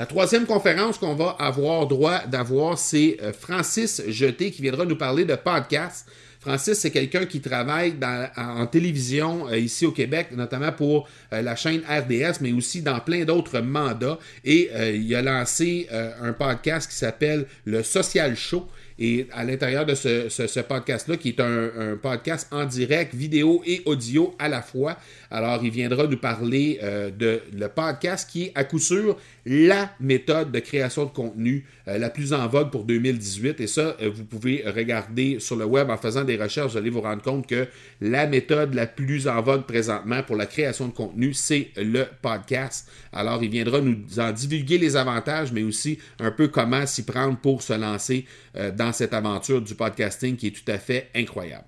La 0.01 0.07
troisième 0.07 0.47
conférence 0.47 0.99
qu'on 0.99 1.15
va 1.15 1.37
avoir 1.39 1.87
droit 1.87 2.27
d'avoir, 2.27 2.77
c'est 2.77 3.19
Francis 3.39 4.03
Jeté 4.09 4.51
qui 4.51 4.63
viendra 4.63 4.85
nous 4.85 4.97
parler 4.97 5.25
de 5.25 5.37
podcast. 5.37 6.09
Francis, 6.41 6.79
c'est 6.79 6.91
quelqu'un 6.91 7.27
qui 7.27 7.43
travaille 7.43 7.95
en 8.35 8.67
télévision 8.67 9.47
euh, 9.49 9.59
ici 9.59 9.85
au 9.85 9.93
Québec, 9.93 10.29
notamment 10.35 10.73
pour 10.73 11.07
euh, 11.35 11.43
la 11.43 11.55
chaîne 11.55 11.83
RDS, 11.87 12.41
mais 12.41 12.53
aussi 12.53 12.81
dans 12.81 12.99
plein 13.01 13.27
d'autres 13.27 13.61
mandats. 13.61 14.19
Et 14.43 14.71
euh, 14.73 14.91
il 14.91 15.15
a 15.15 15.21
lancé 15.21 15.87
un 15.91 16.33
podcast 16.33 16.91
qui 16.91 16.97
s'appelle 16.97 17.45
Le 17.67 17.83
Social 17.83 18.35
Show. 18.37 18.67
Et 19.03 19.27
à 19.33 19.45
l'intérieur 19.45 19.87
de 19.87 19.95
ce, 19.95 20.61
podcast-là, 20.61 21.17
qui 21.17 21.31
est 21.31 21.41
un, 21.41 21.97
podcast 22.01 22.49
en 22.51 22.67
direct, 22.67 23.15
vidéo 23.15 23.63
et 23.67 23.83
audio 23.87 24.35
à 24.39 24.49
la 24.49 24.61
fois, 24.61 24.99
alors 25.31 25.65
il 25.65 25.71
viendra 25.71 26.07
nous 26.07 26.19
parler 26.19 26.79
de 27.19 27.41
le 27.51 27.69
podcast 27.69 28.29
qui 28.31 28.45
est 28.45 28.53
à 28.55 28.65
coup 28.65 28.79
sûr 28.79 29.17
la 29.47 29.91
méthode 30.01 30.53
de 30.53 30.59
création 30.59 31.07
de 31.07 31.11
contenu 31.11 31.65
la 31.99 32.11
plus 32.11 32.33
en 32.33 32.47
vogue 32.49 32.71
pour 32.71 32.85
2018. 32.85 33.61
Et 33.61 33.67
ça, 33.67 33.97
vous 34.15 34.25
pouvez 34.25 34.65
regarder 34.67 35.41
sur 35.41 35.57
le 35.57 35.65
web 35.65 35.91
en 35.91 35.97
faisant 35.97 36.25
des 36.25 36.37
recherches, 36.37 36.73
vous 36.73 36.79
allez 36.79 36.91
vous 36.91 37.01
rendre 37.01 37.23
compte 37.23 37.47
que 37.47 37.67
la 38.01 38.27
méthode 38.27 38.75
la 38.75 38.87
plus 38.87 39.29
en 39.29 39.41
vogue 39.43 39.65
présentement 39.65 40.23
pour 40.23 40.37
la 40.37 40.47
création 40.47 40.89
de 40.89 40.93
contenu, 40.93 41.35
c'est 41.35 41.71
le 41.77 42.07
podcast. 42.23 42.89
Alors, 43.13 43.43
il 43.43 43.51
viendra 43.51 43.81
nous 43.81 43.97
en 44.19 44.33
divulguer 44.33 44.79
les 44.79 44.97
avantages, 44.97 45.53
mais 45.53 45.63
aussi 45.63 45.99
un 46.19 46.31
peu 46.31 46.49
comment 46.49 46.87
s'y 46.87 47.05
prendre 47.05 47.39
pour 47.39 47.63
se 47.63 47.73
lancer 47.73 48.27
euh, 48.57 48.71
dans 48.71 48.93
cette 48.93 49.15
aventure 49.15 49.61
du 49.61 49.75
podcasting 49.75 50.37
qui 50.37 50.49
est 50.49 50.51
tout 50.51 50.71
à 50.71 50.79
fait 50.79 51.09
incroyable. 51.15 51.65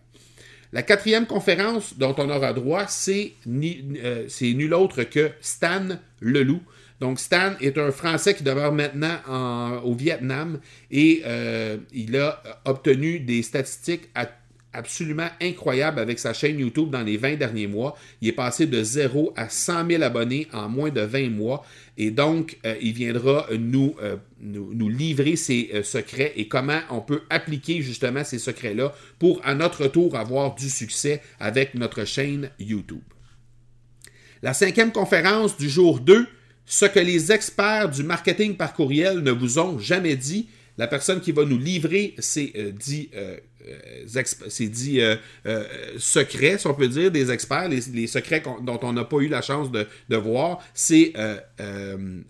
La 0.73 0.83
quatrième 0.83 1.27
conférence 1.27 1.99
dont 1.99 2.15
on 2.17 2.31
aura 2.31 2.53
droit, 2.55 2.87
c'est 2.89 3.35
euh, 3.47 4.27
nul 4.41 4.75
autre 4.75 5.03
que 5.03 5.31
Stan 5.41 5.87
Leloup. 6.21 6.63
Donc, 7.03 7.19
Stan 7.19 7.55
est 7.61 7.79
un 7.79 7.91
Français 7.91 8.33
qui 8.33 8.45
demeure 8.45 8.73
maintenant 8.73 9.19
au 9.83 9.93
Vietnam 9.93 10.61
et 10.89 11.23
euh, 11.27 11.79
il 11.93 12.17
a 12.17 12.41
obtenu 12.65 13.19
des 13.19 13.43
statistiques 13.43 14.09
absolument 14.73 15.27
incroyable 15.41 15.99
avec 15.99 16.21
sa 16.21 16.33
chaîne 16.33 16.61
YouTube 16.61 16.91
dans 16.91 17.03
les 17.03 17.17
20 17.17 17.35
derniers 17.35 17.67
mois. 17.67 17.99
Il 18.21 18.29
est 18.29 18.33
passé 18.33 18.67
de 18.67 18.85
0 18.85 19.33
à 19.35 19.49
100 19.49 19.89
000 19.89 20.03
abonnés 20.05 20.47
en 20.53 20.69
moins 20.69 20.91
de 20.91 21.01
20 21.01 21.31
mois. 21.31 21.67
Et 21.99 22.13
donc, 22.13 22.57
euh, 22.65 22.77
il 22.81 22.93
viendra 22.93 23.49
nous, 23.59 23.97
euh, 24.01 24.15
nous, 24.41 24.89
livrer 24.89 25.35
ses 25.35 25.83
secrets 25.83 26.35
et 26.37 26.47
comment 26.47 26.83
on 26.89 27.01
peut 27.01 27.23
appliquer 27.31 27.83
justement 27.83 28.23
ces 28.23 28.39
secrets-là 28.39 28.95
pour, 29.19 29.41
à 29.43 29.57
notre 29.57 29.89
tour, 29.89 30.15
avoir 30.15 30.55
du 30.55 30.71
succès 30.71 31.21
avec 31.41 31.75
notre 31.75 32.05
chaîne 32.05 32.51
YouTube. 32.61 33.03
La 34.41 34.55
cinquième 34.55 34.93
conférence 34.93 35.57
du 35.57 35.69
jour 35.69 35.99
2, 35.99 36.29
ce 36.67 36.87
que 36.87 37.01
les 37.01 37.33
experts 37.33 37.91
du 37.91 38.03
marketing 38.03 38.57
par 38.57 38.75
courriel 38.75 39.21
ne 39.21 39.31
vous 39.31 39.59
ont 39.59 39.79
jamais 39.79 40.17
dit. 40.17 40.49
La 40.79 40.87
personne 40.87 41.21
qui 41.21 41.33
va 41.33 41.45
nous 41.45 41.59
livrer 41.59 42.15
ces 42.19 42.53
euh, 43.67 44.07
c'est 44.49 44.69
dit 44.69 45.01
euh, 45.01 45.17
euh, 45.47 45.65
secrets, 45.99 46.59
si 46.59 46.67
on 46.67 46.75
peut 46.75 46.89
dire, 46.89 47.11
des 47.11 47.31
experts, 47.31 47.69
les, 47.69 48.07
secrets 48.07 48.43
dont 48.63 48.81
on 48.83 48.93
n'a 48.93 49.05
pas 49.05 49.19
eu 49.19 49.29
la 49.29 49.43
chance 49.43 49.71
de, 49.71 49.87
voir, 50.17 50.59
c'est 50.75 51.13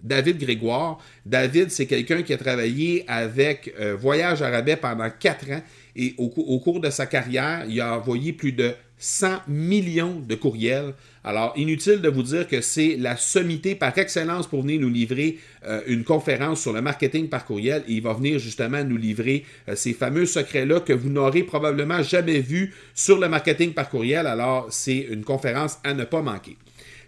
David 0.02 0.38
Grégoire. 0.38 0.98
David, 1.24 1.70
c'est 1.70 1.86
quelqu'un 1.86 2.22
qui 2.22 2.32
a 2.32 2.36
travaillé 2.36 3.04
avec 3.08 3.74
Voyage 3.98 4.42
Arabais 4.42 4.76
pendant 4.76 5.08
quatre 5.10 5.50
ans 5.50 5.62
et 5.94 6.14
au, 6.18 6.58
cours 6.58 6.80
de 6.80 6.90
sa 6.90 7.06
carrière, 7.06 7.64
il 7.68 7.80
a 7.80 7.96
envoyé 7.96 8.32
plus 8.32 8.52
de 8.52 8.72
100 8.98 9.42
millions 9.48 10.20
de 10.20 10.34
courriels. 10.34 10.94
Alors, 11.24 11.52
inutile 11.56 12.00
de 12.00 12.08
vous 12.08 12.24
dire 12.24 12.48
que 12.48 12.60
c'est 12.60 12.96
la 12.96 13.16
sommité 13.16 13.76
par 13.76 13.96
excellence 13.96 14.48
pour 14.48 14.62
venir 14.62 14.80
nous 14.80 14.88
livrer 14.88 15.38
euh, 15.64 15.80
une 15.86 16.02
conférence 16.02 16.60
sur 16.60 16.72
le 16.72 16.82
marketing 16.82 17.28
par 17.28 17.44
courriel 17.44 17.84
et 17.86 17.92
il 17.92 18.02
va 18.02 18.12
venir 18.12 18.40
justement 18.40 18.82
nous 18.82 18.96
livrer 18.96 19.44
euh, 19.68 19.76
ces 19.76 19.92
fameux 19.92 20.26
secrets-là 20.26 20.80
que 20.80 20.92
vous 20.92 21.10
n'aurez 21.10 21.44
probablement 21.44 22.02
jamais 22.02 22.40
vus 22.40 22.74
sur 22.94 23.18
le 23.18 23.28
marketing 23.28 23.72
par 23.72 23.88
courriel. 23.88 24.26
Alors, 24.26 24.66
c'est 24.70 24.98
une 24.98 25.22
conférence 25.22 25.78
à 25.84 25.94
ne 25.94 26.04
pas 26.04 26.22
manquer. 26.22 26.56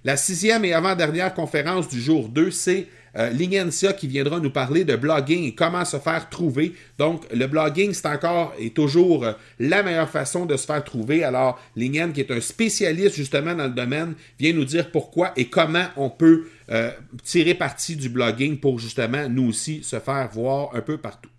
La 0.06 0.18
sixième 0.18 0.66
et 0.66 0.74
avant-dernière 0.74 1.32
conférence 1.32 1.88
du 1.88 1.98
jour 1.98 2.28
2, 2.28 2.50
c'est 2.50 2.88
euh, 3.16 3.30
qui 3.96 4.06
viendra 4.06 4.38
nous 4.38 4.50
parler 4.50 4.84
de 4.84 4.96
blogging 4.96 5.44
et 5.44 5.54
comment 5.54 5.86
se 5.86 5.96
faire 5.96 6.28
trouver. 6.28 6.74
Donc, 6.98 7.22
le 7.32 7.46
blogging, 7.46 7.94
c'est 7.94 8.08
encore 8.08 8.52
et 8.58 8.68
toujours 8.68 9.24
euh, 9.24 9.32
la 9.58 9.82
meilleure 9.82 10.10
façon 10.10 10.44
de 10.44 10.58
se 10.58 10.66
faire 10.66 10.84
trouver. 10.84 11.24
Alors, 11.24 11.58
Lingen, 11.74 12.12
qui 12.12 12.20
est 12.20 12.30
un 12.30 12.40
spécialiste 12.42 13.14
justement 13.14 13.54
dans 13.54 13.64
le 13.64 13.70
domaine, 13.70 14.14
vient 14.38 14.52
nous 14.52 14.66
dire 14.66 14.90
pourquoi 14.90 15.32
et 15.36 15.46
comment 15.46 15.86
on 15.96 16.10
peut 16.10 16.48
euh, 16.70 16.90
tirer 17.22 17.54
parti 17.54 17.96
du 17.96 18.10
blogging 18.10 18.58
pour 18.58 18.78
justement 18.78 19.26
nous 19.30 19.48
aussi 19.48 19.82
se 19.82 19.98
faire 20.00 20.28
voir 20.30 20.74
un 20.74 20.82
peu 20.82 20.98
partout. 20.98 21.30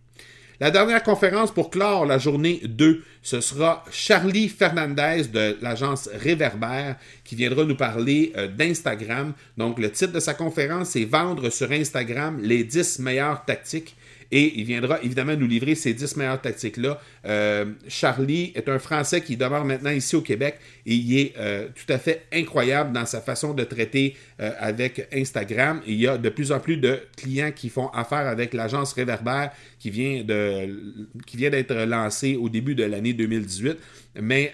La 0.62 0.72
dernière 0.72 1.04
conférence 1.04 1.52
pour 1.52 1.70
clore 1.70 2.06
la 2.06 2.18
journée 2.18 2.62
2, 2.64 3.04
ce 3.22 3.42
sera 3.42 3.84
Charlie 3.92 4.48
Fernandez 4.48 5.24
de 5.28 5.58
l'agence 5.62 6.08
Réverbère 6.14 6.96
qui 7.26 7.36
viendra 7.36 7.66
nous 7.66 7.76
parler 7.76 8.32
euh, 8.38 8.48
d'Instagram. 8.48 9.34
Donc, 9.58 9.80
le 9.80 9.92
titre 9.92 10.14
de 10.14 10.20
sa 10.22 10.34
conférence 10.34 10.96
est 10.96 11.04
Vendre 11.04 11.50
sur 11.50 11.72
Instagram 11.72 12.40
les 12.42 12.64
10 12.64 13.00
meilleures 13.00 13.44
tactiques. 13.44 13.98
Et 14.32 14.60
il 14.60 14.65
viendra 14.65 15.01
évidemment 15.01 15.36
nous 15.36 15.48
livrer 15.48 15.75
ces 15.75 15.94
10 15.94 16.17
meilleures 16.17 16.41
tactiques-là. 16.41 17.00
Euh, 17.25 17.65
Charlie 17.88 18.51
est 18.55 18.70
un 18.70 18.79
Français 18.79 19.22
qui 19.22 19.38
demeure 19.38 19.65
maintenant 19.65 19.91
ici 19.91 20.15
au 20.15 20.22
Québec 20.22 20.60
et 20.86 20.96
il 20.96 21.17
est 21.17 21.34
euh, 21.38 21.67
tout 21.75 21.91
à 21.91 21.98
fait 21.98 22.25
incroyable 22.34 22.91
dans 22.91 23.05
sa 23.05 23.22
façon 23.22 23.53
de 23.53 23.63
traiter 23.63 24.15
euh, 24.39 24.51
avec 24.60 25.08
Instagram. 25.13 25.82
il 25.86 25.96
y 25.96 26.08
a 26.08 26.17
de 26.17 26.29
plus 26.29 26.51
en 26.51 26.60
plus 26.60 26.77
de 26.77 27.00
clients 27.17 27.51
qui 27.51 27.70
font 27.70 27.88
affaire 27.89 28.27
avec 28.27 28.53
l'agence 28.53 28.94
Réverbère 28.94 29.51
qui 29.79 29.89
vient 29.89 30.24
d'être 30.24 31.75
lancée 31.86 32.36
au 32.36 32.50
début 32.50 32.75
de 32.75 32.84
l'année 32.84 33.13
2018. 33.13 33.77
Mais 34.22 34.53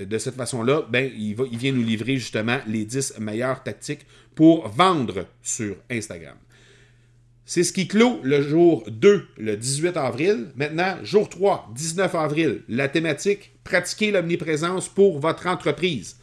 de 0.00 0.18
cette 0.18 0.36
façon-là, 0.36 0.86
ben, 0.90 1.10
il, 1.14 1.36
il 1.52 1.58
vient 1.58 1.72
nous 1.72 1.82
livrer 1.82 2.16
justement 2.16 2.58
les 2.66 2.84
10 2.84 3.18
meilleures 3.20 3.62
tactiques 3.62 4.06
pour 4.34 4.68
vendre 4.68 5.26
sur 5.42 5.76
Instagram. 5.90 6.36
C'est 7.48 7.62
ce 7.62 7.72
qui 7.72 7.86
clôt 7.86 8.18
le 8.24 8.42
jour 8.42 8.82
2, 8.90 9.28
le 9.38 9.56
18 9.56 9.96
avril. 9.96 10.48
Maintenant, 10.56 10.96
jour 11.04 11.28
3, 11.28 11.70
19 11.76 12.12
avril, 12.16 12.62
la 12.68 12.88
thématique 12.88 13.52
Pratiquer 13.62 14.10
l'omniprésence 14.10 14.88
pour 14.88 15.20
votre 15.20 15.46
entreprise. 15.46 16.16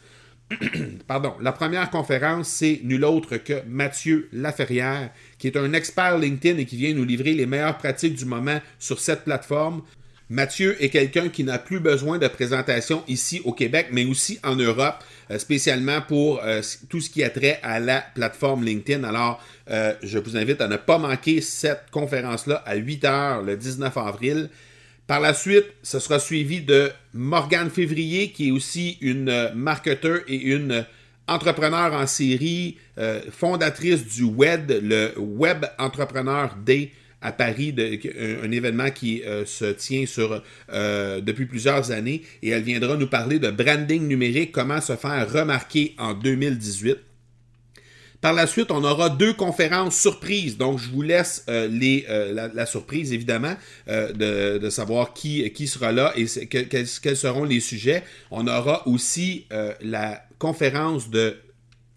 Pardon, 1.06 1.32
la 1.40 1.52
première 1.52 1.88
conférence, 1.88 2.48
c'est 2.48 2.80
nul 2.84 3.06
autre 3.06 3.38
que 3.38 3.62
Mathieu 3.66 4.28
Laferrière, 4.32 5.10
qui 5.38 5.46
est 5.46 5.56
un 5.56 5.72
expert 5.72 6.18
LinkedIn 6.18 6.58
et 6.58 6.66
qui 6.66 6.76
vient 6.76 6.92
nous 6.92 7.04
livrer 7.04 7.32
les 7.32 7.46
meilleures 7.46 7.78
pratiques 7.78 8.16
du 8.16 8.26
moment 8.26 8.60
sur 8.78 9.00
cette 9.00 9.24
plateforme. 9.24 9.82
Mathieu 10.30 10.82
est 10.82 10.88
quelqu'un 10.88 11.28
qui 11.28 11.44
n'a 11.44 11.58
plus 11.58 11.80
besoin 11.80 12.18
de 12.18 12.28
présentation 12.28 13.02
ici 13.08 13.42
au 13.44 13.52
Québec, 13.52 13.88
mais 13.92 14.06
aussi 14.06 14.38
en 14.42 14.56
Europe. 14.56 15.04
Euh, 15.30 15.38
spécialement 15.38 16.02
pour 16.02 16.42
euh, 16.44 16.60
tout 16.90 17.00
ce 17.00 17.08
qui 17.08 17.24
a 17.24 17.30
trait 17.30 17.58
à 17.62 17.80
la 17.80 18.04
plateforme 18.14 18.62
LinkedIn. 18.62 19.04
Alors, 19.04 19.42
euh, 19.70 19.94
je 20.02 20.18
vous 20.18 20.36
invite 20.36 20.60
à 20.60 20.68
ne 20.68 20.76
pas 20.76 20.98
manquer 20.98 21.40
cette 21.40 21.90
conférence-là 21.90 22.62
à 22.66 22.74
8 22.74 23.04
heures 23.04 23.42
le 23.42 23.56
19 23.56 23.96
avril. 23.96 24.50
Par 25.06 25.20
la 25.20 25.32
suite, 25.32 25.64
ce 25.82 25.98
sera 25.98 26.18
suivi 26.18 26.60
de 26.60 26.90
Morgane 27.14 27.70
Février, 27.70 28.32
qui 28.32 28.48
est 28.48 28.50
aussi 28.50 28.98
une 29.00 29.50
marketeur 29.54 30.20
et 30.28 30.36
une 30.36 30.84
entrepreneur 31.26 31.92
en 31.92 32.06
série, 32.06 32.78
fondatrice 33.30 34.06
du 34.06 34.24
WED, 34.24 34.80
le 34.82 35.12
Web 35.18 35.66
Entrepreneur 35.78 36.54
Day 36.64 36.90
à 37.24 37.32
Paris, 37.32 37.72
de, 37.72 37.98
un, 38.44 38.50
événement 38.52 38.90
qui 38.90 39.22
euh, 39.24 39.46
se 39.46 39.64
tient 39.64 40.04
sur, 40.06 40.42
euh, 40.72 41.20
depuis 41.20 41.46
plusieurs 41.46 41.90
années, 41.90 42.22
et 42.42 42.50
elle 42.50 42.62
viendra 42.62 42.96
nous 42.96 43.06
parler 43.06 43.38
de 43.38 43.50
branding 43.50 44.06
numérique, 44.06 44.52
comment 44.52 44.80
se 44.80 44.94
faire 44.94 45.26
remarquer 45.32 45.94
en 45.98 46.12
2018. 46.12 46.98
Par 48.20 48.34
la 48.34 48.46
suite, 48.46 48.70
on 48.70 48.84
aura 48.84 49.08
deux 49.08 49.32
conférences 49.32 49.98
surprises. 49.98 50.56
Donc, 50.56 50.78
je 50.78 50.90
vous 50.90 51.02
laisse 51.02 51.44
euh, 51.48 51.66
les, 51.66 52.06
la, 52.08 52.66
surprise, 52.66 53.12
évidemment, 53.12 53.54
de, 53.86 54.68
savoir 54.70 55.14
qui, 55.14 55.50
qui 55.52 55.66
sera 55.66 55.92
là 55.92 56.12
et 56.16 56.26
quels 56.46 57.16
seront 57.16 57.44
les 57.44 57.60
sujets. 57.60 58.02
On 58.30 58.46
aura 58.46 58.86
aussi 58.88 59.46
la 59.82 60.24
conférence 60.38 61.10
de 61.10 61.36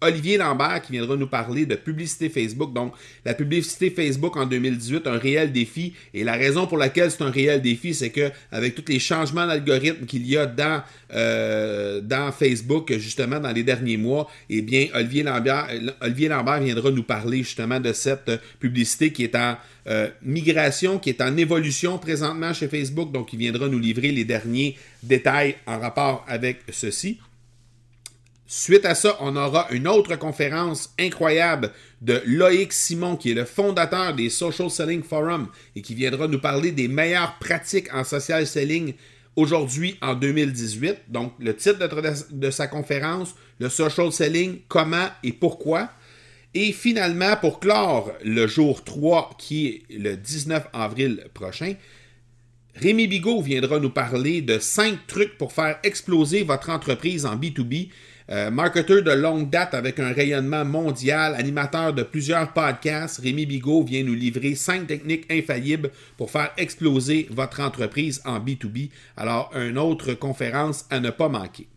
Olivier 0.00 0.38
Lambert 0.38 0.82
qui 0.82 0.92
viendra 0.92 1.16
nous 1.16 1.26
parler 1.26 1.66
de 1.66 1.74
publicité 1.74 2.28
Facebook. 2.28 2.72
Donc, 2.72 2.92
la 3.24 3.34
publicité 3.34 3.90
Facebook 3.90 4.36
en 4.36 4.46
2018, 4.46 5.06
un 5.06 5.18
réel 5.18 5.52
défi. 5.52 5.92
Et 6.14 6.22
la 6.22 6.34
raison 6.34 6.66
pour 6.66 6.78
laquelle 6.78 7.10
c'est 7.10 7.22
un 7.22 7.30
réel 7.30 7.60
défi, 7.60 7.94
c'est 7.94 8.10
que 8.10 8.30
avec 8.52 8.74
tous 8.74 8.84
les 8.88 9.00
changements 9.00 9.46
d'algorithme 9.46 10.06
qu'il 10.06 10.26
y 10.26 10.36
a 10.36 10.46
dans, 10.46 10.82
euh, 11.14 12.00
dans 12.00 12.30
Facebook, 12.30 12.92
justement, 12.96 13.40
dans 13.40 13.52
les 13.52 13.64
derniers 13.64 13.96
mois, 13.96 14.30
eh 14.48 14.62
bien, 14.62 14.86
Olivier 14.94 15.24
Lambert, 15.24 15.66
Lambert 16.00 16.60
viendra 16.60 16.90
nous 16.90 17.02
parler 17.02 17.38
justement 17.38 17.80
de 17.80 17.92
cette 17.92 18.30
publicité 18.60 19.12
qui 19.12 19.24
est 19.24 19.34
en 19.34 19.56
euh, 19.88 20.08
migration, 20.22 20.98
qui 20.98 21.10
est 21.10 21.20
en 21.20 21.36
évolution 21.36 21.98
présentement 21.98 22.52
chez 22.52 22.68
Facebook. 22.68 23.10
Donc, 23.10 23.32
il 23.32 23.38
viendra 23.40 23.66
nous 23.68 23.78
livrer 23.78 24.12
les 24.12 24.24
derniers 24.24 24.76
détails 25.02 25.56
en 25.66 25.80
rapport 25.80 26.24
avec 26.28 26.58
ceci. 26.70 27.18
Suite 28.50 28.86
à 28.86 28.94
ça, 28.94 29.14
on 29.20 29.36
aura 29.36 29.66
une 29.72 29.86
autre 29.86 30.16
conférence 30.16 30.94
incroyable 30.98 31.70
de 32.00 32.22
Loïc 32.24 32.72
Simon, 32.72 33.16
qui 33.16 33.32
est 33.32 33.34
le 33.34 33.44
fondateur 33.44 34.14
des 34.14 34.30
Social 34.30 34.70
Selling 34.70 35.02
Forum 35.02 35.48
et 35.76 35.82
qui 35.82 35.94
viendra 35.94 36.28
nous 36.28 36.40
parler 36.40 36.72
des 36.72 36.88
meilleures 36.88 37.38
pratiques 37.40 37.92
en 37.92 38.04
social 38.04 38.46
selling 38.46 38.94
aujourd'hui 39.36 39.98
en 40.00 40.14
2018. 40.14 40.96
Donc, 41.08 41.34
le 41.38 41.54
titre 41.54 41.90
de, 42.30 42.50
sa 42.50 42.68
conférence, 42.68 43.34
le 43.58 43.68
Social 43.68 44.10
Selling, 44.10 44.60
comment 44.66 45.08
et 45.22 45.34
pourquoi. 45.34 45.90
Et 46.54 46.72
finalement, 46.72 47.36
pour 47.36 47.60
clore 47.60 48.12
le 48.24 48.46
jour 48.46 48.82
3, 48.82 49.36
qui 49.36 49.66
est 49.66 49.98
le 49.98 50.16
19 50.16 50.68
avril 50.72 51.22
prochain, 51.34 51.74
Rémi 52.76 53.08
Bigot 53.08 53.42
viendra 53.42 53.78
nous 53.78 53.90
parler 53.90 54.40
de 54.40 54.58
5 54.58 55.06
trucs 55.06 55.36
pour 55.36 55.52
faire 55.52 55.78
exploser 55.82 56.44
votre 56.44 56.70
entreprise 56.70 57.26
en 57.26 57.36
B2B. 57.36 57.90
Euh, 58.30 58.50
marketeur 58.50 59.02
de 59.02 59.10
longue 59.12 59.48
date 59.48 59.72
avec 59.72 59.98
un 59.98 60.12
rayonnement 60.12 60.64
mondial, 60.64 61.34
animateur 61.34 61.94
de 61.94 62.02
plusieurs 62.02 62.52
podcasts, 62.52 63.20
Rémi 63.20 63.46
Bigot 63.46 63.82
vient 63.84 64.04
nous 64.04 64.14
livrer 64.14 64.54
cinq 64.54 64.86
techniques 64.86 65.24
infaillibles 65.32 65.90
pour 66.18 66.30
faire 66.30 66.52
exploser 66.58 67.26
votre 67.30 67.60
entreprise 67.60 68.20
en 68.26 68.38
B2B. 68.38 68.90
Alors, 69.16 69.50
une 69.56 69.78
autre 69.78 70.12
conférence 70.12 70.84
à 70.90 71.00
ne 71.00 71.08
pas 71.08 71.30
manquer. 71.30 71.68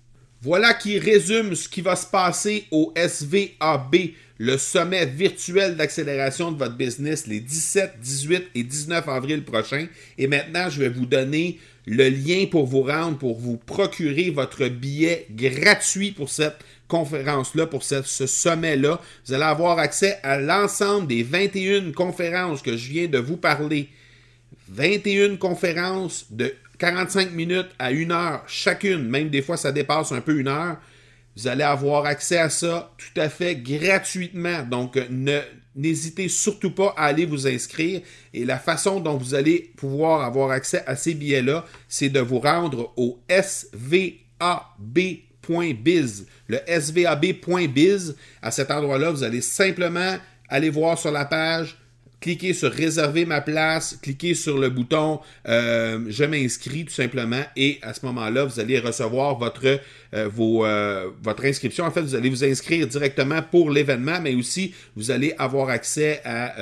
Voilà 0.43 0.73
qui 0.73 0.97
résume 0.97 1.53
ce 1.53 1.69
qui 1.69 1.81
va 1.81 1.95
se 1.95 2.07
passer 2.07 2.65
au 2.71 2.91
SVAB, 2.95 3.95
le 4.39 4.57
sommet 4.57 5.05
virtuel 5.05 5.75
d'accélération 5.75 6.51
de 6.51 6.57
votre 6.57 6.75
business 6.75 7.27
les 7.27 7.39
17, 7.39 7.99
18 8.01 8.43
et 8.55 8.63
19 8.63 9.07
avril 9.07 9.43
prochains. 9.43 9.85
Et 10.17 10.25
maintenant, 10.25 10.67
je 10.67 10.79
vais 10.79 10.89
vous 10.89 11.05
donner 11.05 11.59
le 11.85 12.09
lien 12.09 12.47
pour 12.49 12.65
vous 12.65 12.81
rendre, 12.81 13.19
pour 13.19 13.39
vous 13.39 13.57
procurer 13.57 14.31
votre 14.31 14.67
billet 14.67 15.27
gratuit 15.29 16.09
pour 16.09 16.29
cette 16.31 16.57
conférence-là, 16.87 17.67
pour 17.67 17.83
ce, 17.83 18.01
sommet-là. 18.01 18.99
Vous 19.27 19.33
allez 19.33 19.43
avoir 19.43 19.77
accès 19.77 20.17
à 20.23 20.39
l'ensemble 20.39 21.05
des 21.05 21.21
21 21.21 21.91
conférences 21.91 22.63
que 22.63 22.75
je 22.75 22.89
viens 22.89 23.07
de 23.07 23.19
vous 23.19 23.37
parler. 23.37 23.89
21 24.69 25.35
conférences 25.35 26.25
de 26.31 26.51
45 26.81 27.31
minutes 27.31 27.69
à 27.77 27.89
1 27.89 28.09
heure 28.09 28.43
chacune, 28.47 29.07
même 29.07 29.29
des 29.29 29.43
fois 29.43 29.55
ça 29.55 29.71
dépasse 29.71 30.11
un 30.11 30.21
peu 30.21 30.39
une 30.39 30.47
heure. 30.47 30.77
Vous 31.37 31.47
allez 31.47 31.63
avoir 31.63 32.05
accès 32.05 32.39
à 32.39 32.49
ça 32.49 32.91
tout 32.97 33.21
à 33.21 33.29
fait 33.29 33.55
gratuitement. 33.55 34.63
Donc, 34.63 34.99
ne, 35.11 35.39
N'hésitez 35.75 36.27
surtout 36.27 36.71
pas 36.71 36.93
à 36.97 37.05
aller 37.05 37.25
vous 37.25 37.47
inscrire. 37.47 38.01
Et 38.33 38.43
la 38.43 38.57
façon 38.57 38.99
dont 38.99 39.15
vous 39.15 39.35
allez 39.35 39.71
pouvoir 39.77 40.21
avoir 40.23 40.51
accès 40.51 40.83
à 40.85 40.97
ces 40.97 41.13
billets-là, 41.13 41.65
c'est 41.87 42.09
de 42.09 42.19
vous 42.19 42.39
rendre 42.39 42.91
au 42.97 43.21
svab.biz. 43.29 44.17
Le 46.47 46.59
svab.biz, 46.67 48.17
à 48.41 48.51
cet 48.51 48.69
endroit-là, 48.69 49.11
vous 49.11 49.23
allez 49.23 49.41
simplement 49.41 50.17
aller 50.49 50.69
voir 50.69 50.97
sur 50.97 51.11
la 51.11 51.23
page 51.23 51.77
cliquez 52.21 52.53
sur 52.53 52.71
réserver 52.71 53.25
ma 53.25 53.41
place, 53.41 53.97
cliquez 54.01 54.35
sur 54.35 54.57
le 54.57 54.69
bouton 54.69 55.19
euh, 55.47 56.05
je 56.07 56.23
m'inscris 56.23 56.85
tout 56.85 56.93
simplement 56.93 57.41
et 57.55 57.79
à 57.81 57.93
ce 57.93 58.05
moment-là, 58.05 58.45
vous 58.45 58.59
allez 58.59 58.79
recevoir 58.79 59.37
votre, 59.37 59.65
euh, 59.65 59.79
euh, 60.13 61.09
votre 61.21 61.45
inscription. 61.45 61.83
En 61.83 61.91
fait, 61.91 62.01
vous 62.01 62.15
allez 62.15 62.29
vous 62.29 62.43
inscrire 62.43 62.87
directement 62.87 63.41
pour 63.41 63.71
l'événement, 63.71 64.21
mais 64.21 64.35
aussi 64.35 64.73
vous 64.95 65.09
allez 65.11 65.33
avoir 65.37 65.69
accès 65.69 66.21
à 66.23 66.53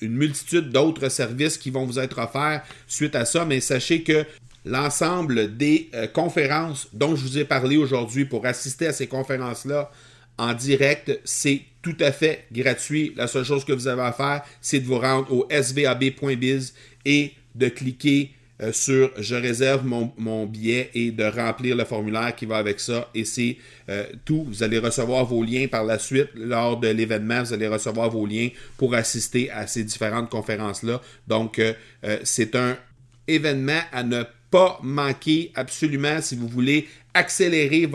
une 0.00 0.14
multitude 0.14 0.70
d'autres 0.70 1.08
services 1.08 1.58
qui 1.58 1.70
vont 1.70 1.84
vous 1.84 1.98
être 1.98 2.18
offerts 2.18 2.62
suite 2.86 3.16
à 3.16 3.24
ça. 3.24 3.44
Mais 3.44 3.60
sachez 3.60 4.02
que 4.02 4.24
l'ensemble 4.64 5.56
des 5.56 5.90
conférences 6.12 6.88
dont 6.92 7.16
je 7.16 7.22
vous 7.22 7.38
ai 7.38 7.44
parlé 7.44 7.76
aujourd'hui 7.76 8.24
pour 8.24 8.46
assister 8.46 8.86
à 8.86 8.92
ces 8.92 9.08
conférences-là 9.08 9.90
en 10.38 10.54
direct. 10.54 11.20
C'est 11.24 11.62
tout 11.82 11.96
à 12.00 12.12
fait 12.12 12.46
gratuit. 12.52 13.12
La 13.16 13.26
seule 13.26 13.44
chose 13.44 13.64
que 13.64 13.72
vous 13.72 13.88
avez 13.88 14.02
à 14.02 14.12
faire, 14.12 14.42
c'est 14.60 14.80
de 14.80 14.86
vous 14.86 14.98
rendre 14.98 15.32
au 15.32 15.48
svab.biz 15.50 16.74
et 17.04 17.32
de 17.54 17.68
cliquer 17.68 18.32
euh, 18.62 18.72
sur 18.72 19.10
je 19.16 19.34
réserve 19.34 19.86
mon, 19.86 20.44
billet 20.46 20.90
et 20.94 21.12
de 21.12 21.24
remplir 21.24 21.74
le 21.76 21.84
formulaire 21.84 22.34
qui 22.36 22.44
va 22.44 22.58
avec 22.58 22.78
ça. 22.78 23.08
Et 23.14 23.24
c'est 23.24 23.56
euh, 23.88 24.04
tout. 24.24 24.44
Vous 24.46 24.62
allez 24.62 24.78
recevoir 24.78 25.24
vos 25.24 25.42
liens 25.42 25.66
par 25.66 25.84
la 25.84 25.98
suite 25.98 26.28
lors 26.34 26.78
de 26.78 26.88
l'événement. 26.88 27.42
Vous 27.42 27.54
allez 27.54 27.68
recevoir 27.68 28.10
vos 28.10 28.26
liens 28.26 28.48
pour 28.76 28.94
assister 28.94 29.50
à 29.50 29.66
ces 29.66 29.84
différentes 29.84 30.28
conférences-là. 30.28 31.00
Donc, 31.26 31.58
euh, 31.58 31.72
c'est 32.22 32.54
un 32.54 32.76
événement 33.26 33.80
à 33.92 34.02
ne 34.02 34.24
pas 34.50 34.78
manquer 34.82 35.52
absolument 35.54 36.20
si 36.20 36.36
vous 36.36 36.48
voulez 36.48 36.88
accélérer 37.14 37.88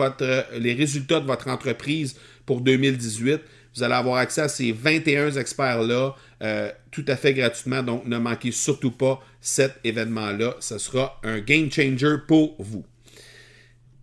les 0.58 0.74
résultats 0.74 1.20
de 1.20 1.26
votre 1.26 1.48
entreprise 1.48 2.16
pour 2.44 2.60
2018. 2.60 3.40
Vous 3.76 3.82
allez 3.82 3.94
avoir 3.94 4.16
accès 4.16 4.42
à 4.42 4.48
ces 4.48 4.72
21 4.72 5.32
experts-là 5.32 6.14
euh, 6.42 6.70
tout 6.90 7.04
à 7.08 7.16
fait 7.16 7.34
gratuitement. 7.34 7.82
Donc, 7.82 8.06
ne 8.06 8.18
manquez 8.18 8.50
surtout 8.50 8.90
pas 8.90 9.20
cet 9.40 9.74
événement-là. 9.84 10.54
Ce 10.60 10.78
sera 10.78 11.20
un 11.22 11.40
game 11.40 11.70
changer 11.70 12.16
pour 12.26 12.56
vous. 12.58 12.84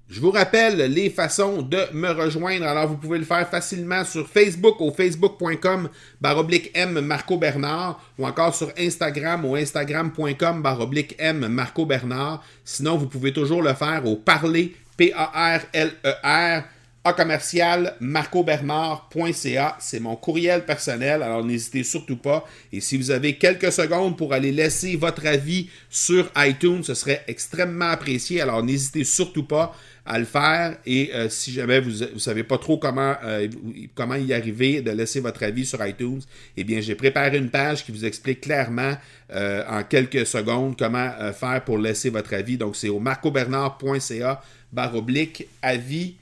Je 0.09 0.19
vous 0.19 0.29
rappelle 0.29 0.77
les 0.93 1.09
façons 1.09 1.63
de 1.63 1.79
me 1.91 2.09
rejoindre. 2.09 2.67
Alors, 2.67 2.87
vous 2.87 2.97
pouvez 2.97 3.17
le 3.17 3.23
faire 3.23 3.49
facilement 3.49 4.05
sur 4.05 4.27
Facebook 4.27 4.79
au 4.79 4.91
facebook.com 4.91 5.89
baroblique 6.21 6.69
M 6.75 6.99
Marco 6.99 7.37
Bernard 7.37 7.99
ou 8.19 8.27
encore 8.27 8.53
sur 8.53 8.71
Instagram 8.77 9.43
au 9.45 9.55
instagram.com 9.55 10.61
baroblique 10.61 11.15
M 11.17 11.47
Marco 11.47 11.87
Bernard. 11.87 12.43
Sinon, 12.63 12.97
vous 12.97 13.07
pouvez 13.07 13.33
toujours 13.33 13.63
le 13.63 13.73
faire 13.73 14.05
au 14.05 14.17
parler 14.17 14.75
P-A-R-L-E-R 14.97 16.63
a 17.05 17.13
commercial 17.13 17.95
marcobernard.ca. 17.99 19.77
C'est 19.79 19.99
mon 19.99 20.15
courriel 20.15 20.65
personnel, 20.65 21.21
alors 21.21 21.43
n'hésitez 21.43 21.83
surtout 21.83 22.15
pas. 22.15 22.45
Et 22.71 22.79
si 22.79 22.97
vous 22.97 23.11
avez 23.11 23.35
quelques 23.35 23.71
secondes 23.71 24.17
pour 24.17 24.33
aller 24.33 24.51
laisser 24.51 24.95
votre 24.95 25.25
avis 25.27 25.69
sur 25.89 26.31
iTunes, 26.37 26.83
ce 26.83 26.93
serait 26.93 27.23
extrêmement 27.27 27.89
apprécié. 27.89 28.41
Alors 28.41 28.63
n'hésitez 28.63 29.03
surtout 29.03 29.43
pas 29.43 29.75
à 30.05 30.17
le 30.17 30.25
faire. 30.25 30.77
Et 30.85 31.11
euh, 31.13 31.27
si 31.29 31.51
jamais 31.51 31.81
vous 31.81 32.05
ne 32.13 32.19
savez 32.19 32.43
pas 32.43 32.57
trop 32.57 32.77
comment, 32.77 33.15
euh, 33.23 33.47
comment 33.95 34.15
y 34.15 34.33
arriver, 34.33 34.81
de 34.81 34.91
laisser 34.91 35.19
votre 35.19 35.43
avis 35.43 35.65
sur 35.65 35.85
iTunes, 35.85 36.21
eh 36.55 36.63
bien, 36.63 36.79
j'ai 36.79 36.95
préparé 36.95 37.37
une 37.37 37.49
page 37.49 37.85
qui 37.85 37.91
vous 37.91 38.05
explique 38.05 38.41
clairement 38.41 38.93
euh, 39.33 39.63
en 39.69 39.83
quelques 39.83 40.25
secondes 40.25 40.77
comment 40.77 41.11
faire 41.33 41.63
pour 41.65 41.77
laisser 41.77 42.09
votre 42.09 42.33
avis. 42.33 42.57
Donc, 42.57 42.75
c'est 42.75 42.89
au 42.89 42.99
marcobernard.ca 42.99 44.41
barre 44.71 44.95
oblique 44.95 45.47
avis 45.61 46.15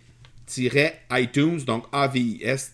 iTunes, 1.11 1.59
donc 1.65 1.85
A-V-I-S-I-T-U-N-E-S. 1.91 2.69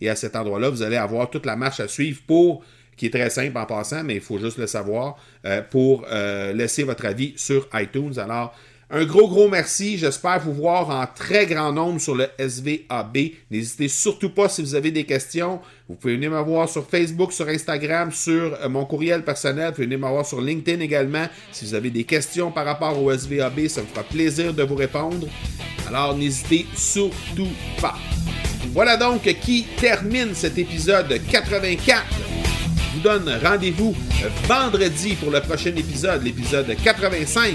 Et 0.00 0.08
à 0.08 0.16
cet 0.16 0.36
endroit-là, 0.36 0.70
vous 0.70 0.82
allez 0.82 0.96
avoir 0.96 1.30
toute 1.30 1.46
la 1.46 1.56
marche 1.56 1.80
à 1.80 1.88
suivre 1.88 2.20
pour, 2.26 2.62
qui 2.96 3.06
est 3.06 3.10
très 3.10 3.30
simple 3.30 3.56
en 3.58 3.66
passant, 3.66 4.04
mais 4.04 4.14
il 4.16 4.20
faut 4.20 4.38
juste 4.38 4.58
le 4.58 4.66
savoir, 4.66 5.16
euh, 5.44 5.62
pour 5.62 6.04
euh, 6.10 6.52
laisser 6.52 6.82
votre 6.82 7.06
avis 7.06 7.34
sur 7.36 7.68
iTunes. 7.74 8.18
Alors, 8.18 8.54
un 8.92 9.04
gros, 9.04 9.28
gros 9.28 9.48
merci. 9.48 9.98
J'espère 9.98 10.40
vous 10.40 10.52
voir 10.52 10.90
en 10.90 11.06
très 11.06 11.46
grand 11.46 11.72
nombre 11.72 12.00
sur 12.00 12.16
le 12.16 12.26
SVAB. 12.38 13.16
N'hésitez 13.50 13.86
surtout 13.86 14.30
pas 14.30 14.48
si 14.48 14.62
vous 14.62 14.74
avez 14.74 14.90
des 14.90 15.04
questions. 15.04 15.60
Vous 15.88 15.94
pouvez 15.94 16.14
venir 16.14 16.32
me 16.32 16.40
voir 16.40 16.68
sur 16.68 16.84
Facebook, 16.88 17.32
sur 17.32 17.48
Instagram, 17.48 18.10
sur 18.10 18.54
euh, 18.60 18.68
mon 18.68 18.84
courriel 18.84 19.24
personnel. 19.24 19.68
Vous 19.68 19.74
pouvez 19.74 19.86
venir 19.86 20.00
me 20.00 20.08
voir 20.08 20.26
sur 20.26 20.40
LinkedIn 20.40 20.80
également. 20.80 21.26
Si 21.52 21.66
vous 21.66 21.74
avez 21.74 21.90
des 21.90 22.02
questions 22.02 22.50
par 22.50 22.64
rapport 22.64 23.00
au 23.00 23.16
SVAB, 23.16 23.68
ça 23.68 23.82
me 23.82 23.86
fera 23.86 24.02
plaisir 24.02 24.52
de 24.52 24.64
vous 24.64 24.74
répondre. 24.74 25.28
Alors 25.86 26.16
n'hésitez 26.16 26.66
surtout 26.74 27.48
pas. 27.80 27.94
Voilà 28.72 28.96
donc 28.96 29.22
qui 29.40 29.66
termine 29.80 30.34
cet 30.34 30.58
épisode 30.58 31.20
84. 31.30 32.02
Je 32.10 32.96
vous 32.96 33.02
donne 33.02 33.38
rendez-vous 33.40 33.94
vendredi 34.48 35.14
pour 35.14 35.30
le 35.30 35.40
prochain 35.40 35.74
épisode, 35.76 36.24
l'épisode 36.24 36.74
85. 36.82 37.54